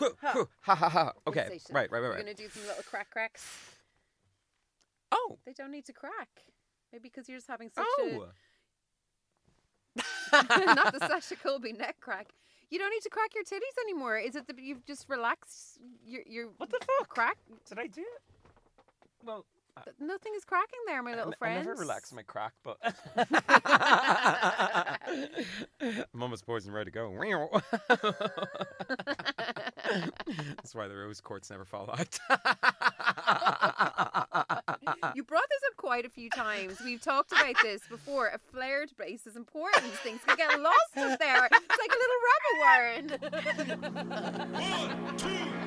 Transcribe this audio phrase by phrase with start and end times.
[0.00, 1.12] whew, whew, ha ha ha.
[1.26, 1.74] Okay, Sensation.
[1.74, 3.46] right, right, right, We're gonna do some little crack cracks.
[5.12, 6.28] Oh, They don't need to crack.
[6.92, 8.26] Maybe because you're just having such oh.
[8.26, 8.32] a
[10.74, 12.28] not the Sasha Colby neck crack.
[12.70, 14.18] You don't need to crack your titties anymore.
[14.18, 17.08] Is it that you've just relaxed your your What the fuck?
[17.08, 17.36] crack?
[17.68, 18.22] Did I do it?
[19.24, 19.44] Well,
[19.84, 21.58] Th- Nothing is cracking there, my little n- friend.
[21.58, 22.78] I never relax my crack, but
[26.14, 27.10] I'm almost poised and ready to go.
[30.56, 32.18] That's why the rose quartz never fall out.
[35.14, 36.78] You brought this up quite a few times.
[36.84, 38.28] We've talked about this before.
[38.28, 39.84] A flared base is important.
[39.94, 41.48] Things can get lost up there.
[41.50, 43.18] It's like a little rabbit
[45.18, 45.59] warren.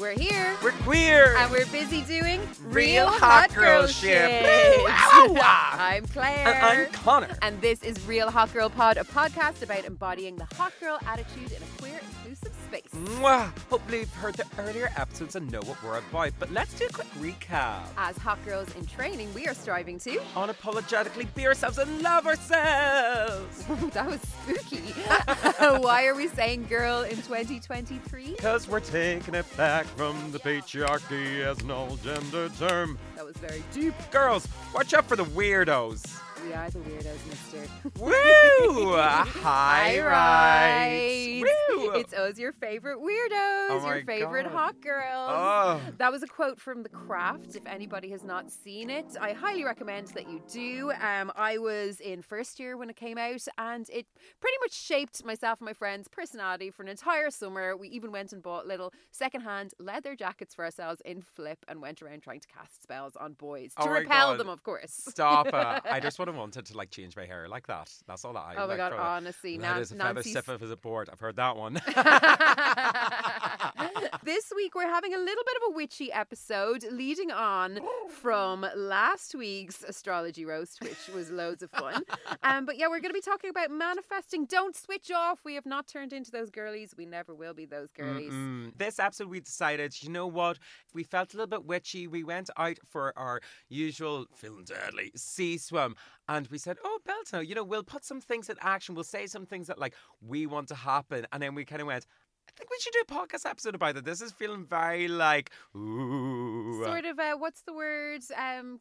[0.00, 0.54] We're here.
[0.62, 1.36] We're queer.
[1.38, 4.42] And we're busy doing Real hot girl shit.
[4.42, 5.36] Woo!
[5.40, 6.48] I'm Claire.
[6.48, 7.36] and I'm Conor.
[7.42, 11.52] And this is Real Hot Girl Pod, a podcast about embodying the hot girl attitude
[11.52, 12.90] in a queer, inclusive space.
[12.94, 13.50] Mwah.
[13.70, 16.88] Hopefully you've heard the earlier episodes and know what we're about, but let's do a
[16.88, 17.82] quick recap.
[17.96, 20.18] As hot girls in training, we are striving to.
[20.34, 23.64] Unapologetically be ourselves and love ourselves.
[23.92, 24.78] that was spooky.
[25.82, 28.32] Why are we saying girl in 2023?
[28.32, 32.98] Because we're taking it back from the patriarchy as an all gender term.
[33.14, 33.94] That was very deep.
[34.10, 36.20] Girls, watch out for the weirdos.
[36.46, 37.66] We are the weirdos, mister.
[37.98, 38.94] Woo!
[38.96, 41.42] Hi Rides.
[41.42, 41.90] Woo!
[41.94, 44.52] It's O's your favorite weirdos, Oh your favorite God.
[44.52, 45.32] hot girls.
[45.34, 45.80] Oh.
[45.98, 47.56] That was a quote from The Craft.
[47.56, 50.92] If anybody has not seen it, I highly recommend that you do.
[51.00, 54.06] Um, I was in first year when it came out, and it
[54.40, 57.76] pretty much shaped myself and my friends' personality for an entire summer.
[57.76, 62.02] We even went and bought little secondhand leather jackets for ourselves in Flip and went
[62.02, 64.40] around trying to cast spells on boys to Oh repel God.
[64.40, 64.92] them, of course.
[65.08, 65.54] Stop it.
[65.54, 67.90] I just want have wanted to like change my hair like that.
[68.06, 70.32] That's all that I Oh my like god, honestly, That Nan- is a feather Nancy's
[70.32, 71.08] stiff as a board.
[71.12, 71.74] I've heard that one.
[74.24, 77.78] this week we're having a little bit of a witchy episode leading on
[78.08, 82.02] from last week's astrology roast which was loads of fun
[82.42, 85.66] um, but yeah we're going to be talking about manifesting don't switch off we have
[85.66, 88.72] not turned into those girlies we never will be those girlies Mm-mm.
[88.76, 90.58] This episode, we decided, you know what?
[90.94, 92.06] We felt a little bit witchy.
[92.06, 95.96] We went out for our usual feeling deadly sea swim,
[96.28, 98.94] and we said, "Oh, Bealtaine, you know, we'll put some things in action.
[98.94, 101.86] We'll say some things that like we want to happen." And then we kind of
[101.86, 102.06] went.
[102.48, 104.04] I think we should do a podcast episode about it.
[104.04, 106.82] This is feeling very like, ooh.
[106.84, 108.80] sort of uh, what's the word um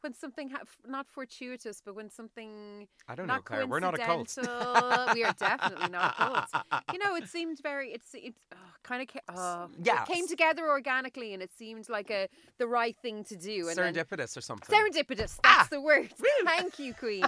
[0.00, 3.66] when something ha- not fortuitous but when something I don't know, Claire.
[3.66, 4.36] We're not a cult.
[5.14, 7.90] we are definitely not a cult you know, it seemed very.
[7.92, 10.02] It's it's oh, kind of uh, Yeah.
[10.02, 12.28] It came together organically, and it seemed like a
[12.58, 13.68] the right thing to do.
[13.68, 14.74] And then- Serendipitous or something.
[14.74, 15.38] Serendipitous.
[15.42, 16.10] That's Ah, the word.
[16.44, 17.24] Thank you, Queen.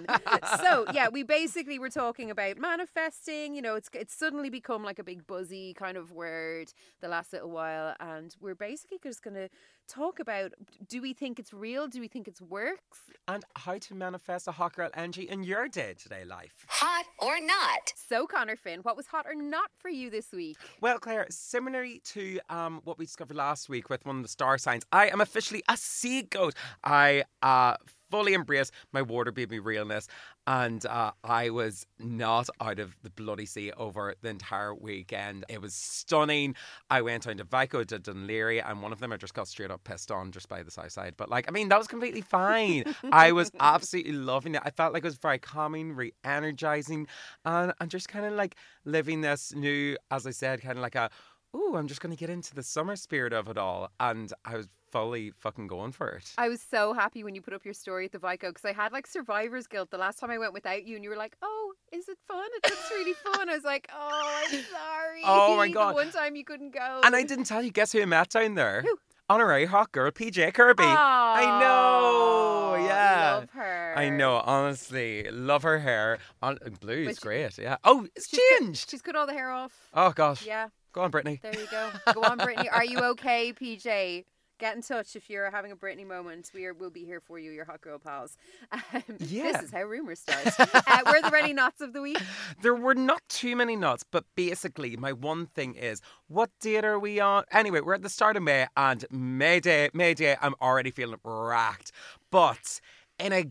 [0.60, 3.54] so yeah, we basically were talking about manifesting.
[3.54, 7.32] You know, it's it's suddenly become like a big buzzy kind of word the last
[7.32, 9.48] little while, and we're basically just going to
[9.88, 10.52] talk about:
[10.88, 11.88] Do we think it's real?
[11.88, 13.00] Do we think it's works?
[13.30, 16.66] and how to manifest a hot girl energy in your day to day life.
[16.68, 17.92] Hot or not?
[18.08, 20.56] So Conor Finn, what was hot or not for you this week?
[20.80, 24.58] Well, Claire, similarly to um, what we discovered last week with one of the star
[24.58, 26.54] signs, I am officially a sea goat.
[26.82, 27.76] I uh,
[28.10, 30.08] fully embrace my water baby realness,
[30.50, 35.44] and uh, I was not out of the bloody sea over the entire weekend.
[35.48, 36.56] It was stunning.
[36.90, 39.46] I went down to Vico, to Dún Laoghaire, and one of them I just got
[39.46, 41.14] straight up pissed on just by the south side.
[41.16, 42.82] But like, I mean, that was completely fine.
[43.12, 44.62] I was absolutely loving it.
[44.64, 47.06] I felt like it was very calming, re energizing,
[47.44, 50.96] and, and just kind of like living this new, as I said, kind of like
[50.96, 51.10] a,
[51.54, 53.92] ooh, I'm just going to get into the summer spirit of it all.
[54.00, 56.32] And I was fully fucking going for it.
[56.38, 58.72] I was so happy when you put up your story at the Vico because I
[58.72, 61.36] had like survivor's guilt the last time I went without you, and you were like,
[61.42, 62.48] "Oh, is it fun?
[62.64, 65.94] It looks really fun." I was like, "Oh, I'm sorry." Oh, my The God.
[65.94, 67.00] one time you couldn't go.
[67.04, 68.82] And I didn't tell you, guess who I met down there?
[68.82, 68.98] Who?
[69.28, 70.82] Honorary hot girl, PJ Kirby.
[70.82, 73.34] I know, yeah.
[73.36, 73.94] Love her.
[73.96, 76.18] I know, honestly, love her hair.
[76.42, 77.56] On uh, blue is great.
[77.56, 77.76] Yeah.
[77.84, 78.90] Oh, it's She's cut- changed.
[78.90, 79.72] she's cut all the hair off.
[79.94, 80.44] Oh gosh.
[80.44, 81.40] Yeah, Go on, Britney.
[81.42, 81.90] there you go.
[82.12, 82.66] Go on, Britney.
[82.72, 84.24] Are you okay, PJ?
[84.60, 86.50] Get in touch if you're having a Britney moment.
[86.54, 88.36] We are, we'll be here for you, your hot girl pals.
[88.92, 89.52] Um, Yeah.
[89.52, 90.46] This is how rumors start.
[90.58, 92.20] uh, we're the ready knots of the week.
[92.60, 96.98] There were not too many nuts, but basically, my one thing is, what date are
[96.98, 97.44] we on?
[97.50, 101.18] Anyway, we're at the start of May, and May Day, May Day, I'm already feeling
[101.24, 101.92] racked.
[102.30, 102.80] But
[103.18, 103.46] in a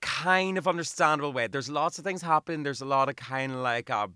[0.00, 2.62] kind of understandable way, there's lots of things happening.
[2.62, 4.06] There's a lot of kind of like uh,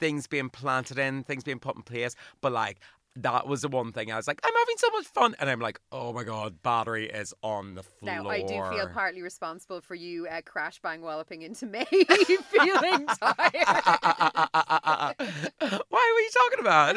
[0.00, 2.16] things being planted in, things being put in place.
[2.40, 2.80] But like,
[3.16, 5.60] that was the one thing I was like, I'm having so much fun, and I'm
[5.60, 8.14] like, oh my god, battery is on the floor.
[8.14, 13.06] Now, I do feel partly responsible for you uh, crash bang walloping into me, feeling
[13.06, 13.52] tired.
[15.88, 16.96] Why were you talking about?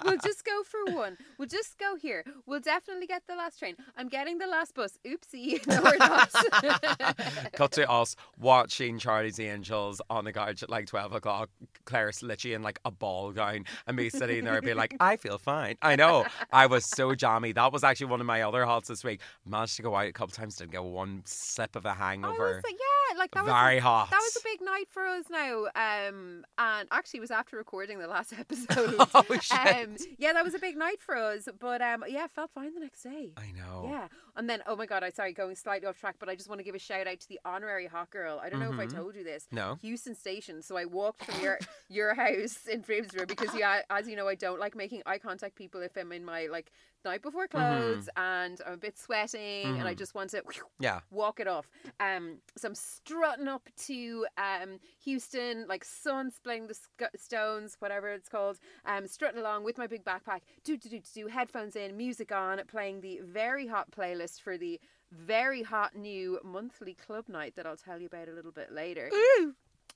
[0.04, 1.16] we'll just go for one.
[1.38, 2.24] We'll just go here.
[2.46, 3.74] We'll definitely get the last train.
[3.96, 4.98] I'm getting the last bus.
[5.06, 5.66] Oopsie.
[5.66, 6.32] No, we're not.
[7.52, 11.50] Cut to us watching Charlie's Angels on the couch at like 12 o'clock.
[11.84, 15.38] Claire's literally in like a ball gown, and me sitting there being like, I feel
[15.38, 15.76] fine.
[15.82, 16.24] I know.
[16.52, 17.52] I was so jammy.
[17.52, 19.20] That was actually one of my other halts this week.
[19.44, 22.62] Managed to go out a couple times, didn't get one sip of a hangover.
[22.62, 24.10] was yeah, like that was Very hot.
[24.10, 25.64] That was a big night for us now.
[25.74, 28.96] Um, and actually, it was after recording the last episode.
[29.14, 29.58] Oh, shit.
[29.58, 31.48] Um, yeah, that was a big night for us.
[31.58, 33.32] But um, yeah, felt fine the next day.
[33.36, 33.88] I know.
[33.88, 36.48] Yeah, and then oh my god, I'm sorry going slightly off track, but I just
[36.48, 38.40] want to give a shout out to the honorary hot girl.
[38.42, 38.94] I don't know if I Mhm.
[38.94, 39.46] told you this.
[39.50, 39.78] No.
[39.82, 40.62] Heuston Station.
[40.62, 44.34] So I walked from your your house in Framesbury because yeah, as you know, I
[44.34, 46.70] don't like making eye contact people if I'm in my like
[47.06, 49.98] night before clothes and I'm a bit sweating and I Mhm.
[49.98, 50.42] just want to
[50.78, 51.00] Yeah.
[51.10, 51.70] walk it off.
[51.98, 58.08] Um, so I'm strutting up to um Heuston, like sun splitting the sc- stones, whatever
[58.12, 58.58] it's called.
[58.84, 62.60] Um, strutting along with my big backpack, do do do do headphones in, music on,
[62.66, 64.78] playing the very hot playlist for the
[65.12, 69.08] very hot new monthly club night that I'll tell you about a little bit later.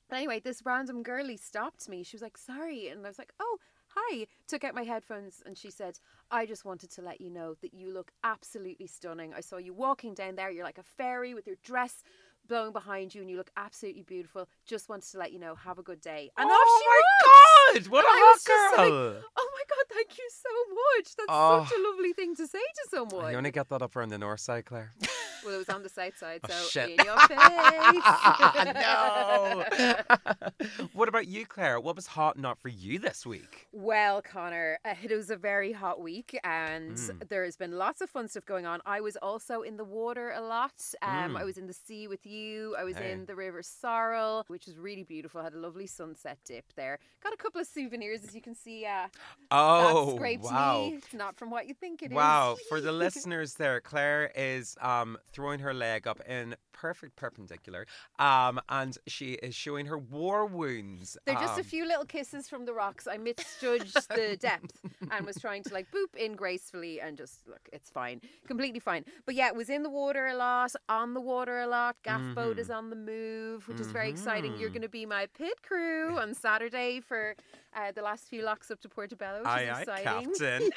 [0.09, 2.03] But anyway, this random girlie stopped me.
[2.05, 3.59] She was like, "Sorry," and I was like, "Oh."
[3.95, 5.99] Hi, took out my headphones and she said,
[6.31, 9.35] I just wanted to let you know that you look absolutely stunning.
[9.35, 10.51] I saw you walking down there.
[10.51, 12.03] You're like a fairy with your dress
[12.49, 14.49] blowing behind you and you look absolutely beautiful.
[14.65, 16.31] Just wanted to let you know, have a good day.
[16.39, 17.85] And oh off she my walked.
[17.85, 17.93] god!
[17.93, 19.23] What And a was hot just like, girl!
[19.37, 21.17] Oh my God, thank you so much.
[21.17, 21.65] That's Oh.
[21.65, 21.89] such a ah.
[21.91, 23.31] lovely thing to say to someone.
[23.33, 24.93] you only get that up around the north side, Claire.
[25.45, 26.91] Well, it was on the south side, Oh, so shit.
[26.99, 27.39] in your face.
[28.75, 29.65] no.
[30.93, 31.81] what about you, Claire?
[31.81, 33.67] What was hot not for you this week?
[33.73, 37.29] Well, Conor, uh, it was a very hot week, and Mm.
[37.29, 38.81] there's been lots of fun stuff going on.
[38.87, 40.73] I was also in the water a lot.
[41.03, 41.45] Um, I Mm.
[41.45, 42.75] was in the sea with you.
[42.77, 43.13] I was Hey.
[43.13, 45.41] in the River Sorrel, which was really beautiful.
[45.41, 46.99] I had a lovely sunset dip there.
[47.23, 48.85] Got a couple of souvenirs, as you can see.
[48.87, 49.09] Uh,
[49.53, 50.83] Oh, wow.
[50.91, 50.95] me.
[50.97, 52.17] It's not from what you think it is.
[52.17, 57.87] Wow, for the listeners there, Claire is um, throwing her leg up in perfect perpendicular
[58.19, 61.17] um, and she is showing her war wounds.
[61.27, 63.07] They're just a um, few little kisses from the rocks.
[63.07, 64.81] I misjudged the depth
[65.11, 68.21] and was trying to like boop in gracefully and just look, it's fine.
[68.47, 69.05] Completely fine.
[69.27, 71.97] But yeah, it was in the water a lot, on the water a lot.
[72.03, 72.61] Gaff boat Mhm.
[72.61, 74.57] is on the move, which is very exciting.
[74.57, 74.75] You're Mhm.
[74.75, 77.35] going to be my pit crew on Saturday for
[77.75, 80.33] uh, the last few locks up to Portobello, which Aye, is aye, exciting.
[80.33, 80.71] Captain.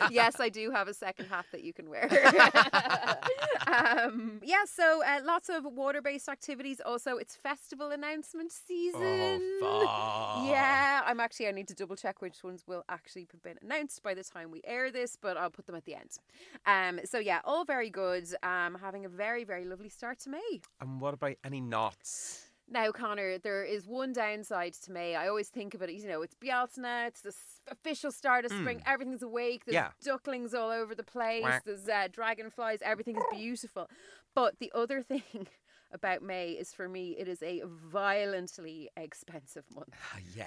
[0.10, 2.08] yes, I do have a second hat that you can wear.
[3.66, 6.80] um, yeah, so uh, lots of water-based activities.
[6.84, 9.40] Also, it's festival announcement season.
[9.62, 10.46] Oh.
[10.48, 11.48] Yeah, I'm actually.
[11.48, 14.50] I need to double check which ones will actually have been announced by the time
[14.50, 16.18] we air this, but I'll put them at the end.
[16.66, 18.28] Um, so yeah, all very good.
[18.42, 20.60] Um, having a very very lovely start to May.
[20.80, 22.51] And what about any knots?
[22.72, 25.14] Now, Conor, there is one downside to May.
[25.14, 27.34] I always think of it, you know, it's Bealtaine, it's the
[27.70, 28.82] official start of spring.
[28.86, 29.66] Everything's awake.
[29.66, 29.90] There's Yeah.
[30.02, 31.42] ducklings all over the place.
[31.42, 31.64] Quack.
[31.64, 32.78] There's uh, dragonflies.
[32.82, 33.90] Everything is beautiful.
[34.34, 35.48] But the other thing
[35.92, 39.90] about May is for me, it is a violently expensive month.
[40.14, 40.46] Ah, yeah.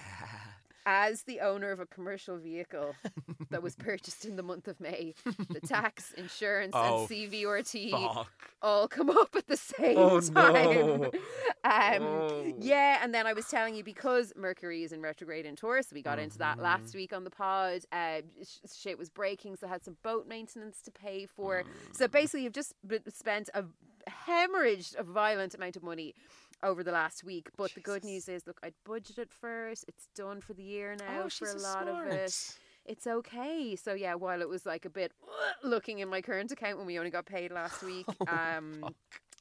[0.87, 2.95] As the owner of a commercial vehicle
[3.49, 5.15] that was purchased in the month of May,
[5.49, 8.27] the tax, insurance, Oh, and CVRT Fuck.
[8.61, 10.33] all come up at the same Oh, time.
[11.01, 11.11] no.
[11.63, 12.53] Um, Oh.
[12.59, 16.01] Yeah, and then I was telling you because Mercury is in retrograde in Taurus, we
[16.03, 16.97] got into that last Mm-hmm.
[16.99, 17.81] week on the pod.
[17.91, 21.63] Uh, sh- shit was breaking, so I had some boat maintenance to pay for.
[21.63, 21.95] Mm.
[21.97, 22.73] So basically, you've just
[23.09, 23.63] spent a
[24.27, 26.13] hemorrhaged a violent amount of money
[26.64, 27.50] over the last week.
[27.57, 29.85] But the good news is, look, I'd budgeted first.
[29.88, 33.07] It's done for the year now Oh, for she's a so lot of it it's
[33.07, 33.76] okay.
[33.76, 35.12] So yeah, while it was like a bit
[35.64, 38.83] looking in my current account when we only got paid last week, um,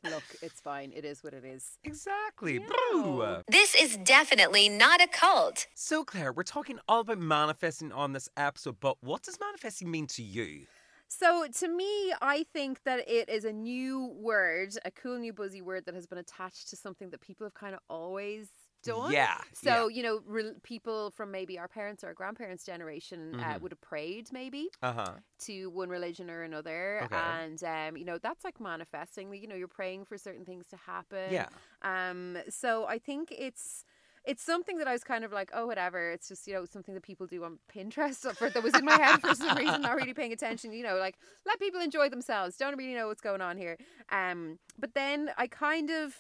[0.03, 0.93] look, it's fine.
[0.95, 1.79] It is what it is.
[1.85, 2.55] Exactly.
[2.55, 2.67] Yeah.
[2.67, 3.37] Brew.
[3.49, 5.67] This is definitely not a cult.
[5.75, 10.07] So, Claire, we're talking all about manifesting on this episode, but what does manifesting mean
[10.09, 10.67] to you?
[11.09, 15.63] So to me, I think that it is a new word, a cool new buzzy
[15.63, 18.51] word that has been attached to something that people have kind of always
[18.83, 19.13] done.
[19.13, 19.41] Yeah.
[19.53, 23.61] So you know, re- people from maybe our parents or our grandparents' generation uh, Mhm.
[23.61, 25.21] would have prayed maybe Uh huh.
[25.41, 27.13] to one religion or another, Okay.
[27.13, 29.33] and um, you know that's like manifesting.
[29.35, 31.33] You know, you're praying for certain things to happen.
[31.33, 31.49] Yeah.
[31.83, 32.39] Um.
[32.49, 33.85] So I think it's.
[34.25, 36.11] It's something that I was kind of like, oh, whatever.
[36.11, 38.95] It's just, you know, something that people do on Pinterest for, that was in my
[39.01, 40.73] head for some reason, not really paying attention.
[40.73, 42.57] You know, like let people enjoy themselves.
[42.57, 43.77] Don't really know what's going on here.
[44.11, 46.15] Um, but then I kind of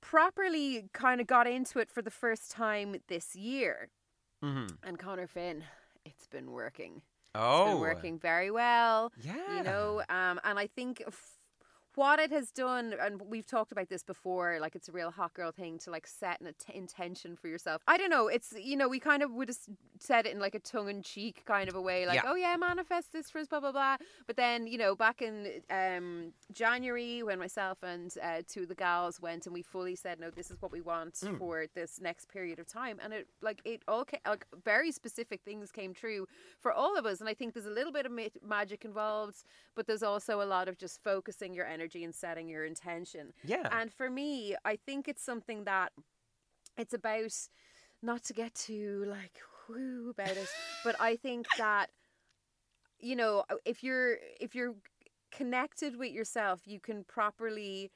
[0.00, 3.90] properly kind of got into it for the first time this year.
[4.44, 4.66] Mm-hmm.
[4.84, 5.64] And Conor Finn,
[6.04, 7.02] it's been working.
[7.34, 9.12] Oh, It's been working very well.
[9.20, 9.34] Yeah.
[9.56, 11.35] You know, um, and I think f-
[11.96, 15.34] what it has done, and we've talked about this before, like it's a real hot
[15.34, 17.82] girl thing to like set an int- intention for yourself.
[17.88, 18.28] I don't know.
[18.28, 19.58] It's you know we kind of would have
[19.98, 22.30] said it in like a tongue in cheek kind of a way, like Yeah.
[22.30, 23.96] oh yeah, manifest this for us, blah blah blah.
[24.28, 28.74] But then you know back in um, January when myself and uh, two of the
[28.74, 31.38] gals went and we fully said no, this is what we want Mm.
[31.38, 35.40] for this next period of time, and it like it all ca- like very specific
[35.44, 36.26] things came true
[36.60, 37.20] for all of us.
[37.20, 40.44] And I think there's a little bit of ma- magic involved, but there's also a
[40.44, 43.32] lot of just focusing your energy and setting your intention.
[43.44, 43.68] yeah.
[43.70, 45.92] And for me, I think it's something that
[46.76, 47.32] it's about
[48.02, 49.38] not to get too like
[49.68, 50.48] whoo about it,
[50.84, 51.90] but I think that
[52.98, 54.74] you know if you're if you're
[55.30, 57.90] connected with yourself, you can properly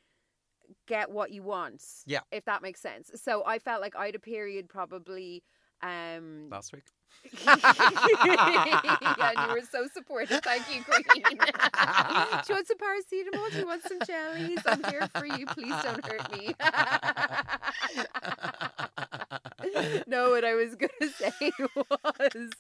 [0.87, 1.83] get what you want.
[2.07, 2.21] Yeah.
[2.31, 3.11] if that makes sense.
[3.17, 5.43] So I felt like I had a period probably.
[5.83, 6.85] Um, Last week.
[7.45, 10.43] yeah, and you were so supportive.
[10.43, 11.05] Thank you, Queen.
[11.15, 11.21] do
[12.49, 13.53] you want some paracetamol?
[13.53, 14.63] Do you want some jellies?
[14.67, 15.47] I'm here for you.
[15.47, 16.55] Please don't hurt me.
[20.07, 22.51] no, what I was going to say was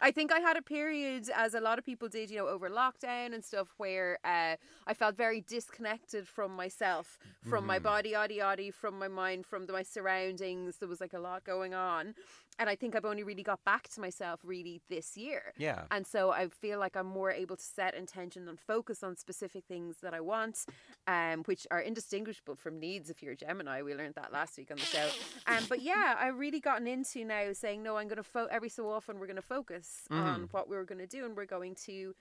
[0.00, 2.68] I think I had a period, as a lot of people did, you know, over
[2.70, 4.56] lockdown and stuff, where uh,
[4.86, 7.78] I felt very disconnected from myself, from my Mhm.
[7.78, 10.76] body, yaddy yaddy, from my mind, from the, my surroundings.
[10.78, 12.14] There was like a lot going on.
[12.58, 15.52] And I think I've only really got back myself really this year.
[15.56, 15.82] Yeah.
[15.90, 19.64] And so I feel like I'm more able to set intention and focus on specific
[19.66, 20.66] things that I want,
[21.06, 23.82] um, which are indistinguishable from needs if you're a Gemini.
[23.82, 25.08] We learned that last week on the show.
[25.46, 28.68] Um, but yeah, I've really gotten into now saying, no, I'm going to, fo- every
[28.68, 31.74] so often, we're going to focus on what we're going to do and we're going
[31.86, 32.14] to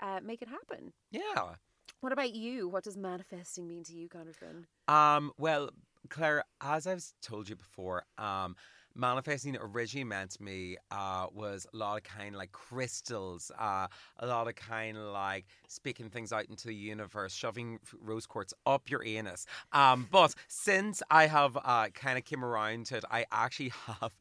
[0.00, 0.92] uh, make it happen.
[1.10, 1.54] Yeah.
[2.00, 2.68] What about you?
[2.68, 4.66] What does manifesting mean to you, Connorfin?
[4.92, 5.70] Um, well,
[6.08, 8.54] Claire, as I've told you before, um,
[8.94, 13.86] manifesting originally meant to me uh, was a lot of kind of like crystals, uh,
[14.18, 18.52] a lot of kind of like speaking things out into the universe, shoving rose quartz
[18.66, 19.46] up your anus.
[19.72, 24.12] Um, but since I have uh, kind of came around to it, I actually have.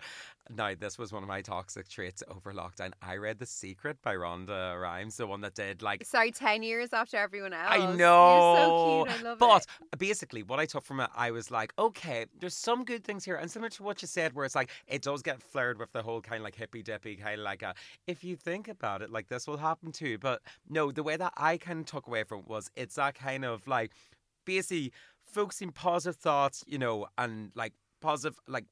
[0.50, 2.94] Now, this was one of my toxic traits over lockdown.
[3.02, 6.94] I read The Secret by Rhonda Rhimes, the one that did like Sorry, 10 years
[6.94, 7.68] after everyone else.
[7.70, 9.06] I You're know.
[9.06, 9.20] so cute.
[9.20, 10.00] I love but it.
[10.00, 13.36] basically, what I took from it, I was like, okay, there's some good things here.
[13.36, 16.02] And similar to what you said, where it's like, it does get flared with the
[16.02, 17.74] whole kind of like hippy dippy, kind of like a,
[18.08, 20.18] if you think about it, like this will happen too.
[20.18, 23.16] But no, the way that I kind of took away from it was it's that
[23.16, 23.92] kind of like,
[24.46, 24.94] basically
[25.26, 28.66] focusing positive thoughts, you know, and like positive, like,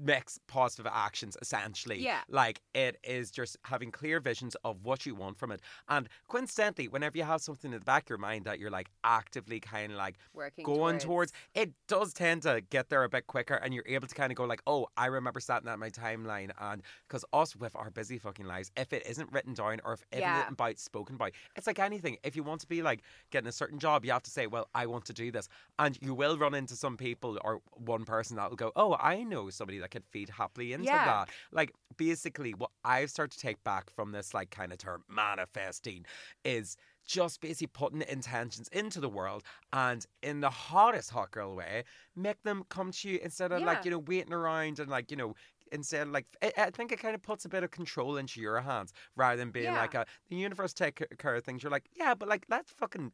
[0.00, 1.98] makes positive actions essentially.
[2.00, 2.20] Yeah.
[2.28, 5.60] Like it is just having clear visions of what you want from it.
[5.88, 8.88] And coincidentally, whenever you have something in the back of your mind that you're like
[9.04, 11.04] actively kind of like Working going towards.
[11.04, 14.32] towards, it does tend to get there a bit quicker and you're able to kind
[14.32, 16.50] of go like, oh, I remember starting that in my timeline.
[16.60, 20.04] And because us with our busy fucking lives, if it isn't written down or if
[20.12, 20.40] it Yeah.
[20.40, 22.16] isn't about spoken by, it's like anything.
[22.22, 24.68] If you want to be like getting a certain job, you have to say, well,
[24.74, 25.48] I want to do this.
[25.78, 29.22] And you will run into some people or one person that will go, oh, I
[29.22, 31.04] know somebody that could feed happily into Yeah.
[31.04, 31.28] that.
[31.52, 36.06] Like basically what I've started to take back from this like kind of term manifesting
[36.44, 39.42] is just basically putting intentions into the world
[39.72, 43.66] and in the hottest hot girl way, make them come to you instead of Yeah.
[43.66, 45.34] like, you know, waiting around and like, you know,
[45.72, 48.40] instead of like I, I think it kind of puts a bit of control into
[48.40, 49.80] your hands rather than being Yeah.
[49.80, 51.62] like a the universe take care of things.
[51.62, 53.12] You're like, yeah, but like let's fucking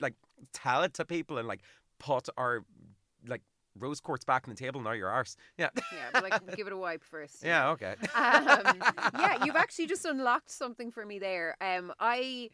[0.00, 0.14] like
[0.52, 1.62] tell it to people and like
[1.98, 2.64] put our
[3.26, 3.42] like
[3.78, 5.36] rose quartz back on the table now your arse.
[5.58, 5.68] Yeah.
[5.76, 7.38] Yeah, but like give it a wipe first.
[7.44, 7.94] yeah, okay.
[8.14, 8.80] um,
[9.18, 11.56] yeah, you've actually just unlocked something for me there.
[11.60, 12.50] Um, I,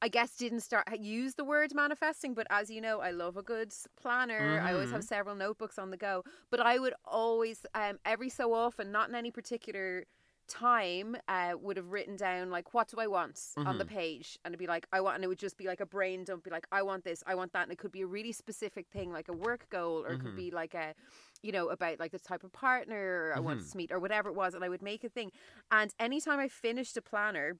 [0.00, 3.42] I guess didn't start use the word manifesting, but as you know, I love a
[3.42, 4.60] good planner.
[4.62, 6.22] I always have several notebooks on the go.
[6.50, 10.04] But I would always, um, every so often, not in any particular
[10.48, 13.94] time, uh, would have written down like, what do I want on the mm-hmm.
[13.94, 16.24] page, and it'd be like, I want, and it would just be like a brain
[16.24, 18.32] dump, be like, I want this, I want that, and it could be a really
[18.32, 20.36] specific thing, like a work goal, or it could mm-hmm.
[20.36, 20.94] be like a
[21.42, 23.78] you know, about like the type of partner I want to mm-hmm.
[23.78, 25.30] meet or whatever it was, and I would make a thing.
[25.70, 27.58] And anytime I finished a planner,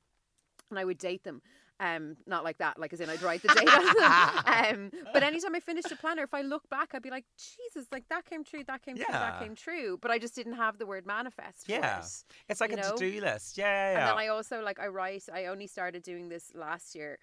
[0.70, 1.40] and I would date them.
[1.80, 3.68] Um, not like that, like as in I'd write the date.
[4.74, 7.86] Um, but anytime I finished a planner, if I look back, I'd be like, Jesus,
[7.92, 9.96] like that came true, that came true, that came true.
[10.00, 11.66] But I just didn't have the word manifest.
[11.66, 12.00] For Yeah.
[12.00, 12.24] it.
[12.48, 13.58] It's like a to do list.
[13.58, 15.24] Yeah, yeah, And then I also like I write.
[15.32, 17.18] I only started doing this last year,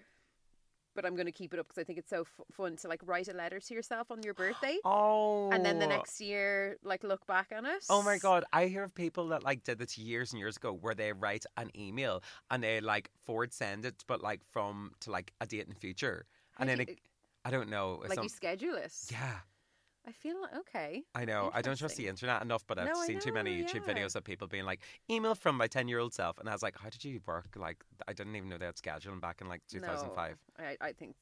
[0.95, 2.87] but I'm going to keep it up because I think it's so f- fun to
[2.87, 5.49] like write a letter to yourself on your birthday, oh.
[5.51, 5.89] and then the oh.
[5.89, 7.83] next year like look back on it.
[7.89, 10.73] Oh my god, I hear of people that like did this years and years ago
[10.73, 15.11] where they write an email and they like forward send it, but like from to
[15.11, 16.25] like a date in the future.
[16.57, 16.99] And How then do it,
[17.43, 17.99] I don't know.
[18.01, 18.93] Like some- you schedule it.
[19.11, 19.39] yeah.
[20.07, 21.03] I feel okay.
[21.15, 21.49] I know.
[21.53, 23.87] I don't trust the internet enough, but I've No, I seen too many know, YouTube
[23.87, 23.93] yeah.
[23.93, 26.37] videos of people being like, email from my 10 year old self.
[26.37, 27.47] And I was like, how did you work?
[27.55, 30.37] Like, I didn't even know they had scheduling back in like 2005.
[30.59, 31.15] No, I, I think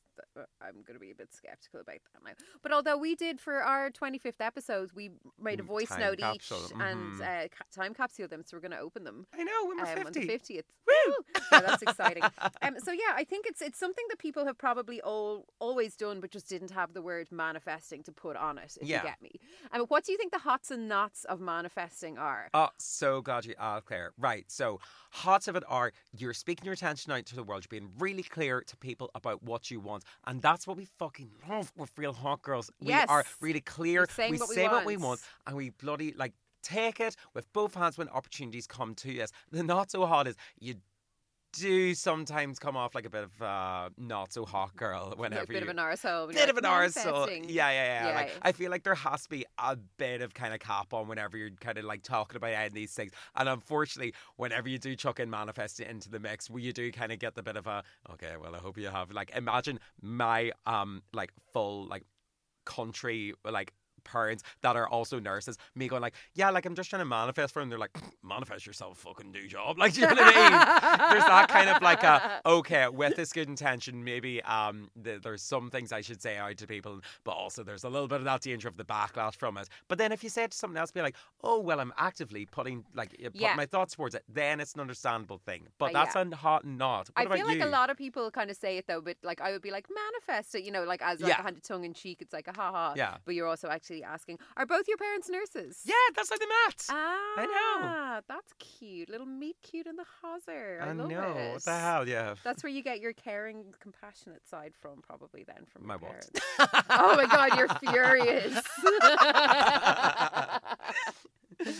[0.61, 2.31] I'm going to be a bit skeptical about that now.
[2.61, 6.19] But although we did for our 25th episodes, we made a Mm, voice time note
[6.19, 7.21] capsule, each and mhm.
[7.45, 9.25] uh, time capsule them, so we're going to open them.
[9.33, 10.63] I know, when we're um, on the 50th.
[10.87, 11.13] Woo!
[11.51, 12.23] yeah, that's exciting.
[12.61, 16.21] Um, so yeah, I think it's it's something that people have probably all always done,
[16.21, 18.77] but just didn't have the word manifesting to put on it.
[18.79, 18.97] If Yeah.
[19.03, 19.31] you get me.
[19.71, 22.49] Um, what do you think the hots and knots of manifesting are?
[22.53, 24.13] Oh, so glad you asked, Claire.
[24.17, 24.45] Right.
[24.49, 24.79] So,
[25.11, 27.63] hots of it are you're speaking your attention out to the world.
[27.65, 30.02] You're being really clear to people about what you want.
[30.25, 32.71] And that's what we fucking love with Real Hot Girls.
[32.79, 33.07] Yes.
[33.07, 34.07] We are really clear.
[34.17, 35.03] We we say what we want.
[35.07, 36.33] want and we bloody like
[36.63, 39.31] take it with both hands when opportunities come to us.
[39.51, 40.75] The not so hot is you
[41.53, 45.47] do sometimes come off like a bit of uh, not so hot girl whenever a
[45.47, 46.27] bit you, of an arsehole.
[46.27, 47.27] bit you're of an arsehole.
[47.47, 48.07] Yeah, yeah, yeah.
[48.07, 48.15] Yeah.
[48.15, 51.07] Like I feel like there has to be a bit of kind of cap on
[51.07, 53.11] whenever you're kind of like talking about any of these things.
[53.35, 56.91] And unfortunately, whenever you do chuck in manifest it into the mix, well, you do
[56.91, 58.33] kind of get the bit of a okay.
[58.41, 62.03] Well, I hope you have like imagine my um like full like
[62.65, 66.99] country like parents that are also nurses me going like yeah like i'm just trying
[67.01, 70.13] to manifest for them they're like manifest yourself fucking new job like do you know
[70.13, 74.41] what i mean there's that kind of like a okay with this good intention maybe
[74.43, 77.89] um th- there's some things i should say out to people but also there's a
[77.89, 80.43] little bit of that danger of the backlash from it but then if you say
[80.43, 83.55] it to something else be like oh well i'm actively putting like uh, putting Yeah.
[83.55, 86.23] my thoughts towards it then it's an understandable thing but Uh, that's yeah.
[86.31, 88.77] a hot not what I feel like you a lot of people kind of say
[88.77, 91.29] it though, but like I would be like manifest it, you know, like as like
[91.29, 91.39] Yeah.
[91.39, 92.17] a kind of tongue in cheek.
[92.21, 92.93] It's like a ha ha.
[92.95, 93.17] Yeah.
[93.25, 95.81] But you're also actually asking, are both your parents nurses?
[95.85, 98.21] yeah that's how they met Ah, I know.
[98.27, 99.09] That's cute.
[99.09, 100.81] Little meet cute in the hozzer.
[100.81, 101.53] I, I love know it.
[101.53, 105.65] what the hell yeah That's where you get your caring, compassionate side from, probably then
[105.71, 106.31] from My parents.
[106.89, 108.61] oh my god, you're furious.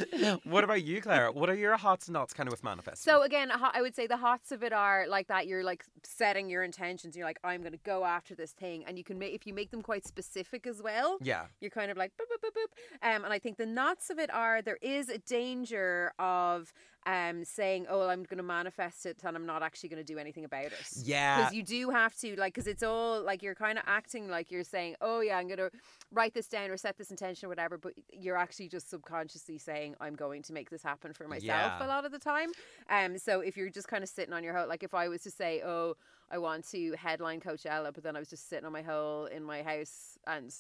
[0.44, 1.32] what about you, Claire?
[1.32, 3.12] What are your hots and nots kind of with manifesting?
[3.12, 5.48] So again, I would say the hots of it are like that.
[5.48, 7.16] You're like setting your intentions.
[7.16, 9.54] You're like, I'm going to go after this thing, and you can make if you
[9.54, 11.18] make them quite specific as well.
[11.22, 13.16] yeah, You're kind of like boop boop boop boop.
[13.16, 16.74] Um, and I think the knots of it are there is a danger of
[17.06, 20.14] um saying, oh, well, I'm going to manifest it, and I'm not actually going to
[20.14, 20.88] do anything about it.
[21.04, 24.30] yeah, Because you do have to, like, because it's all like you're kind of acting
[24.30, 25.72] like you're saying, oh, yeah, I'm going to
[26.12, 29.96] write this down or set this intention or whatever, but you're actually just subconsciously saying,
[30.00, 31.86] I'm going to make this happen for myself Yeah.
[31.86, 32.52] a lot of the time.
[32.90, 35.22] Um, so if you're just kind of sitting on your hoe, like if I was
[35.24, 35.96] to say, oh,
[36.32, 39.44] I want to headline Coachella, but then I was just sitting on my hole in
[39.44, 40.54] my house and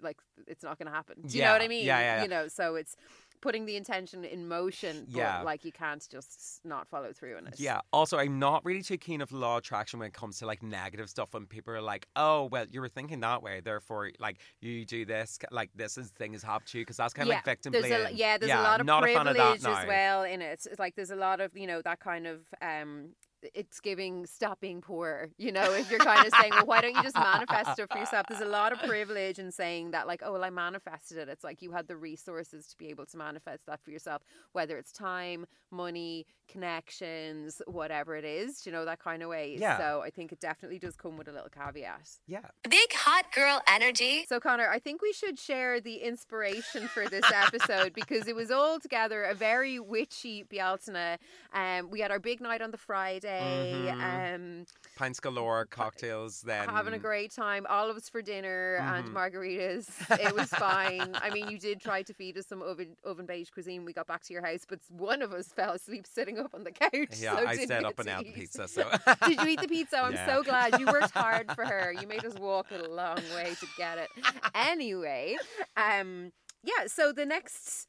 [0.00, 1.16] like it's not going to happen.
[1.26, 1.84] Do you know what I mean?
[1.84, 2.22] Yeah, yeah, yeah.
[2.22, 2.96] You know, so it's
[3.42, 5.42] putting the intention in motion, but Yeah.
[5.42, 7.60] like you can't just not follow through on it.
[7.60, 7.80] yeah.
[7.92, 10.62] Also, I'm not really too keen of law of attraction when it comes to like
[10.62, 11.34] negative stuff.
[11.34, 15.04] When people are like, "Oh, well, you were thinking that way, therefore, like you do
[15.04, 17.72] this, like this is thing has happened to you," because that's kind of like victim
[17.72, 18.06] there's blaming.
[18.06, 20.66] A, yeah, there's a lot of not a fan privilege of as well in it.
[20.70, 23.10] It's like there's a lot of you know that kind of um.
[23.54, 25.72] It's giving stop being poor, you know.
[25.72, 28.26] If you're kind of saying, well, why don't you just manifest it for yourself?
[28.28, 31.28] There's a lot of privilege in saying that, like, oh, well, I manifested it.
[31.28, 34.78] It's like you had the resources to be able to manifest that for yourself, whether
[34.78, 39.56] it's time, money, connections, whatever it is, you know, that kind of way.
[39.58, 39.78] Yeah.
[39.78, 42.08] So I think it definitely does come with a little caveat.
[42.26, 42.40] Yeah.
[42.68, 44.26] Big hot girl energy.
[44.28, 48.50] So, Conor, I think we should share the inspiration for this episode because it was
[48.50, 51.18] all together a very witchy Bealtaine.
[51.52, 54.34] Um, we had our big night on the Friday, Mhm.
[54.34, 54.66] um,
[54.96, 59.12] Pints galore, cocktails, then having a great time, olives for dinner and Mhm.
[59.12, 59.86] margaritas.
[60.20, 61.14] It was fine.
[61.14, 63.84] I mean, you did try to feed us some oven oven baked cuisine.
[63.84, 66.64] We got back to your house, but one of us fell asleep sitting up on
[66.64, 67.18] the couch.
[67.18, 68.68] Yeah, so I get up and ate the pizza.
[68.68, 68.88] So
[69.26, 69.98] Did you eat the pizza?
[69.98, 70.26] I'm Yeah.
[70.26, 70.78] so glad.
[70.78, 71.92] You worked hard for her.
[71.92, 74.08] You made us walk a long way to get it.
[74.54, 75.36] Anyway,
[75.76, 77.88] um, yeah, so the next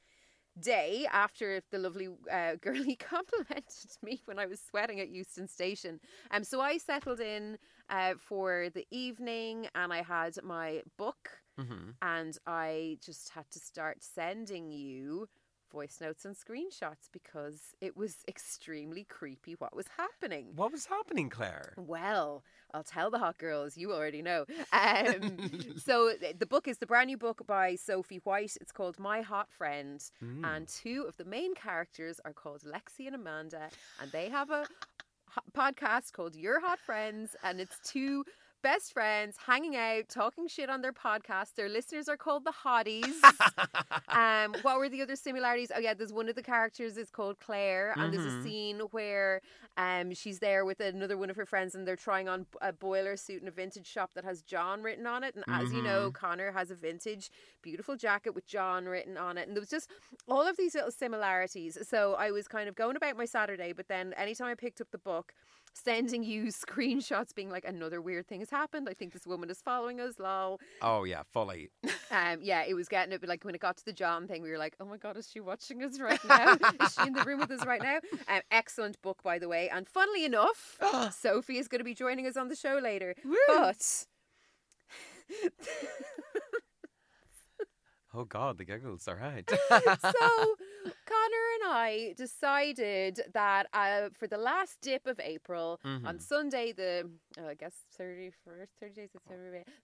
[0.59, 5.99] day after the lovely uh, girlie complimented me when I was sweating at Heuston Station.
[6.31, 7.57] Um, so I settled in
[7.89, 11.95] uh, for the evening and I had my book Mhm.
[12.01, 15.27] and I just had to start sending you
[15.73, 20.45] voice notes and screenshots because it was extremely creepy what was happening.
[20.55, 21.73] what was happening, Claire?
[21.75, 23.75] Well, I'll tell the hot girls.
[23.75, 24.45] You already know.
[24.71, 28.55] Um, so the book is the brand new book by Sophie White.
[28.61, 30.45] It's called My Hot Friend, Mm.
[30.45, 33.69] and two of the main characters are called Lexi and Amanda,
[34.01, 34.65] and they have a
[35.57, 38.23] podcast called Your Hot Friends, and it's two
[38.63, 41.53] best friends hanging out, talking shit on their podcast.
[41.55, 43.13] Their listeners are called the Hotties.
[44.07, 45.71] um, what were the other similarities?
[45.75, 48.43] Oh yeah, there's one of the characters is called Claire, and there's a Mhm.
[48.43, 49.41] scene where
[49.77, 53.17] um she's there with another one of her friends, and they're trying on a boiler
[53.17, 55.35] suit in a vintage shop that has John written on it.
[55.35, 57.29] And as you know, Conor has a vintage,
[57.61, 59.89] beautiful jacket with John written on it, and there was just
[60.27, 61.77] all of these little similarities.
[61.87, 64.91] So I was kind of going about my Saturday, but then anytime I picked up
[64.91, 65.33] the book.
[65.73, 68.87] Sending you screenshots, being like another weird thing has happened.
[68.89, 70.19] I think this woman is following us.
[70.19, 70.59] Lol.
[70.81, 71.69] Oh yeah, fully.
[72.11, 74.41] Um, yeah, it was getting it, but like when it got to the John thing,
[74.43, 76.55] we were like, oh my god, is she watching us right now?
[76.81, 77.97] is she in the room with us right now?
[78.27, 79.69] Um, excellent book, by the way.
[79.69, 80.79] And funnily enough,
[81.11, 83.15] Sophie is going to be joining us on the show later.
[83.47, 84.05] But
[88.13, 89.07] Oh god, the giggles.
[89.07, 89.49] All right.
[89.69, 90.55] so
[91.05, 96.21] Conor and I decided that uh, for the last dip of April on Mhm.
[96.21, 99.09] Sunday, the oh, I guess thirty first, thirty days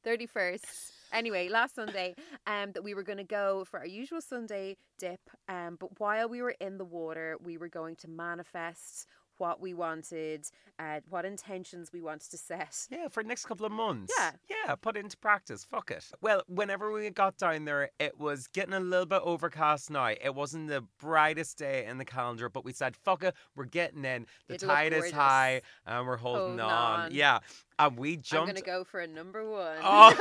[0.03, 0.65] thirty first.
[1.11, 2.15] Anyway, last Sunday,
[2.45, 5.21] um, that we were going to go for our usual Sunday dip.
[5.47, 9.07] Um, but while we were in the water, we were going to manifest
[9.39, 10.45] what we wanted,
[10.77, 12.87] uh, what intentions we wanted to set.
[12.91, 14.13] Yeah, for the next couple of months.
[14.17, 14.31] Yeah.
[14.49, 15.63] Yeah, put it into practice.
[15.63, 16.05] Fuck it.
[16.21, 20.07] Well, whenever we got down there, it was getting a little bit overcast now.
[20.07, 24.05] It wasn't the brightest day in the calendar, but we said, fuck it, we're getting
[24.05, 24.25] in.
[24.47, 26.99] The It'll tide is high and we're holding, Holding on.
[27.01, 27.11] on.
[27.13, 27.39] Yeah.
[27.79, 28.45] And we I'm jumped.
[28.47, 29.77] going to go for a number one.
[29.81, 30.13] Oh.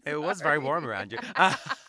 [0.06, 1.18] it was very warm around you.
[1.36, 1.54] Uh,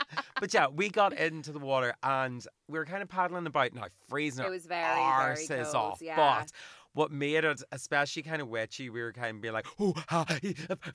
[0.44, 3.86] but yeah, we got into the water and we were kind of paddling about now,
[4.10, 6.02] freezing It our was very, very arses cold, off.
[6.02, 6.18] yeah.
[6.18, 6.52] But
[6.92, 10.26] what made it especially kind of witchy, we were kind of being like, oh, ah,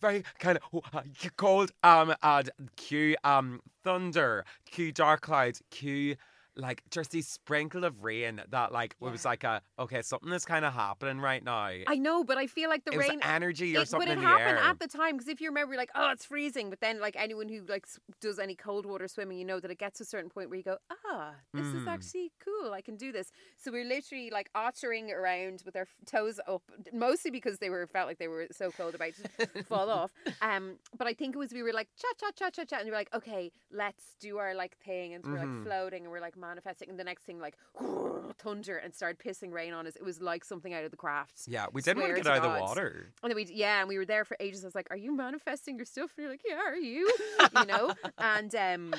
[0.02, 1.02] very kind of oh, ah,
[1.38, 1.70] cold.
[1.82, 6.16] Um, and cue um thunder, cue dark clouds, cue
[6.58, 10.44] like just these sprinkle of rain that like it was like a okay something is
[10.44, 11.66] kind of happening right now.
[11.86, 13.20] I know, but I feel like the it rain.
[13.22, 14.64] energy or it, something but it in the happened air.
[14.64, 16.68] at the time because if you remember, like, oh, it's freezing.
[16.70, 17.86] But then, like anyone who like
[18.20, 20.56] does any cold water swimming, you know that it gets to a certain point where
[20.56, 21.88] you go, ah, this is Mm.
[21.88, 22.72] actually cool.
[22.72, 23.30] I can do this.
[23.56, 28.08] So we're literally like ottering around with our toes up, mostly because they were felt
[28.08, 30.12] like they were so cold about to fall off.
[30.40, 32.86] Um, but I think it was we were like chat chat chat chat chat, and
[32.86, 35.54] we were like, okay, let's do our like thing, and so we're Mhm.
[35.54, 37.56] like floating, and we're like manifesting, and the next thing like
[38.38, 39.96] thunder and started pissing rain on us.
[39.96, 41.46] It was like something out of the crafts.
[41.48, 42.60] yeah, we didn't want to get to out of the God.
[42.60, 43.12] water.
[43.22, 44.64] And then we, yeah, and we were there for ages.
[44.64, 47.10] I was like, "Are you manifesting your stuff?" And you're like, "Yeah, are you?"
[47.58, 48.94] you know, and um,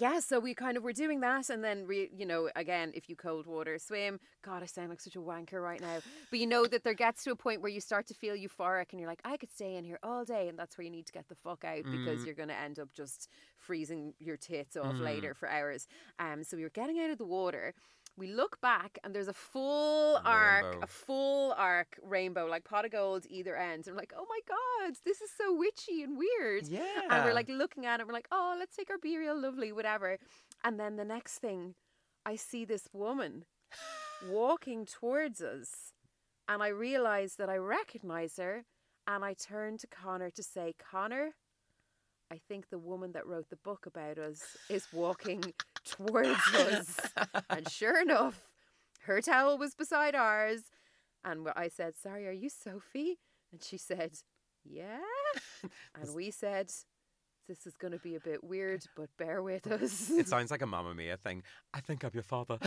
[0.00, 0.20] yeah.
[0.20, 3.16] So we kind of were doing that, and then we, you know, again, if you
[3.16, 6.00] cold water swim, God, I sound like such a wanker right now.
[6.30, 8.86] But you know that there gets to a point where you start to feel euphoric,
[8.92, 11.06] and you're like, "I could stay in here all day," and that's where you need
[11.06, 12.26] to get the fuck out because Mm.
[12.26, 15.04] you're going to end up just freezing your tits off Mm.
[15.04, 15.86] later for hours.
[16.18, 17.74] Um, so we were getting out of the water.
[18.20, 20.80] We look back and there's a full arc, Rainbow.
[20.82, 23.86] a full arc rainbow, like pot of gold either end.
[23.86, 26.66] And we're like, oh my god, this is so witchy and weird.
[26.66, 26.82] Yeah.
[27.08, 30.18] And we're like looking at it, we're like, oh, let's take our BeReal lovely, whatever.
[30.62, 31.76] And then the next thing,
[32.26, 33.46] I see this woman
[34.28, 35.94] walking towards us.
[36.46, 38.64] And I realize that I recognize her.
[39.06, 41.30] And I turn to Conor to say, Conor,
[42.30, 45.42] I think the woman that wrote the book about us is walking
[45.96, 47.00] towards us.
[47.48, 48.48] And sure enough,
[49.02, 50.62] her towel was beside ours.
[51.24, 53.18] And I said, Sorry, are you Sophie?
[53.52, 54.12] And she said,
[54.64, 54.98] Yeah.
[56.00, 56.70] And we said,
[57.46, 60.08] This is going to be a bit weird, but bear with us.
[60.10, 61.42] It sounds like a Mamma Mia thing.
[61.74, 62.58] I think I'm your father.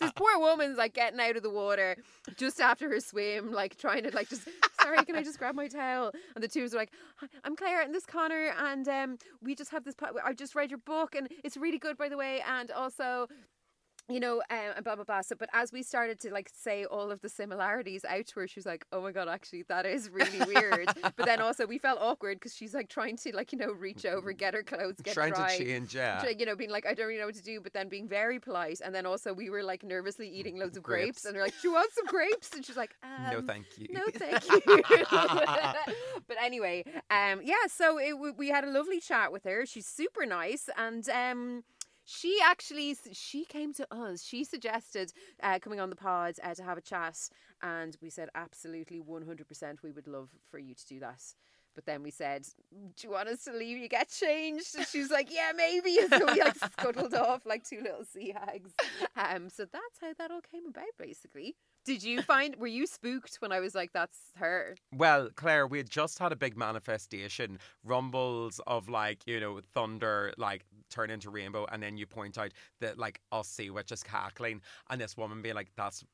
[0.00, 1.96] this poor woman's like getting out of the water
[2.36, 4.48] just after her swim, like trying to like just
[4.82, 6.12] sorry, can I just grab my towel?
[6.34, 6.90] And the two are like,
[7.44, 9.94] I'm Claire and this Conor, and um, we just have this.
[9.94, 12.42] Po- I just read your book, and it's really good, by the way.
[12.48, 13.26] And also,
[14.10, 15.20] you know, um, and blah blah blah.
[15.22, 18.48] So, but as we started to like say all of the similarities out to her,
[18.48, 21.78] she was like, "Oh my god, actually, that is really weird." but then also we
[21.78, 24.96] felt awkward because she's like trying to like you know reach over, get her clothes,
[25.02, 25.56] get Trying dry.
[25.56, 26.26] to change, yeah.
[26.28, 28.38] You know, being like, I don't really know what to do, but then being very
[28.40, 28.80] polite.
[28.84, 31.24] And then also, we were like nervously eating loads of grapes, Grapes.
[31.26, 32.50] and we're like, Do you want some grapes?
[32.54, 33.88] And she's like, um, no, thank you.
[33.92, 34.82] no, thank you.
[36.28, 39.66] but anyway, um, yeah, so it, we had a lovely chat with her.
[39.66, 41.64] She's super nice, and um,
[42.10, 44.22] she actually she came to us.
[44.22, 47.16] She suggested uh, coming on the pod uh, to have a chat,
[47.62, 49.82] and we said absolutely one hundred percent.
[49.82, 51.22] We would love for you to do that.
[51.76, 53.78] But then we said, "Do you want us to leave?
[53.78, 57.46] You get changed." And she was like, "Yeah, maybe." And so we like scuttled off
[57.46, 58.72] like two little sea hags.
[59.16, 61.54] Um, so that's how that all came about, basically.
[61.84, 62.56] Did you find?
[62.56, 64.76] Were you spooked when I was like, "That's her"?
[64.94, 70.32] Well, Claire, we had just had a big manifestation, rumbles of like, you know, thunder,
[70.36, 74.02] like turn into rainbow, and then you point out that like us sea witch is
[74.02, 76.04] cackling, and this woman being like, that's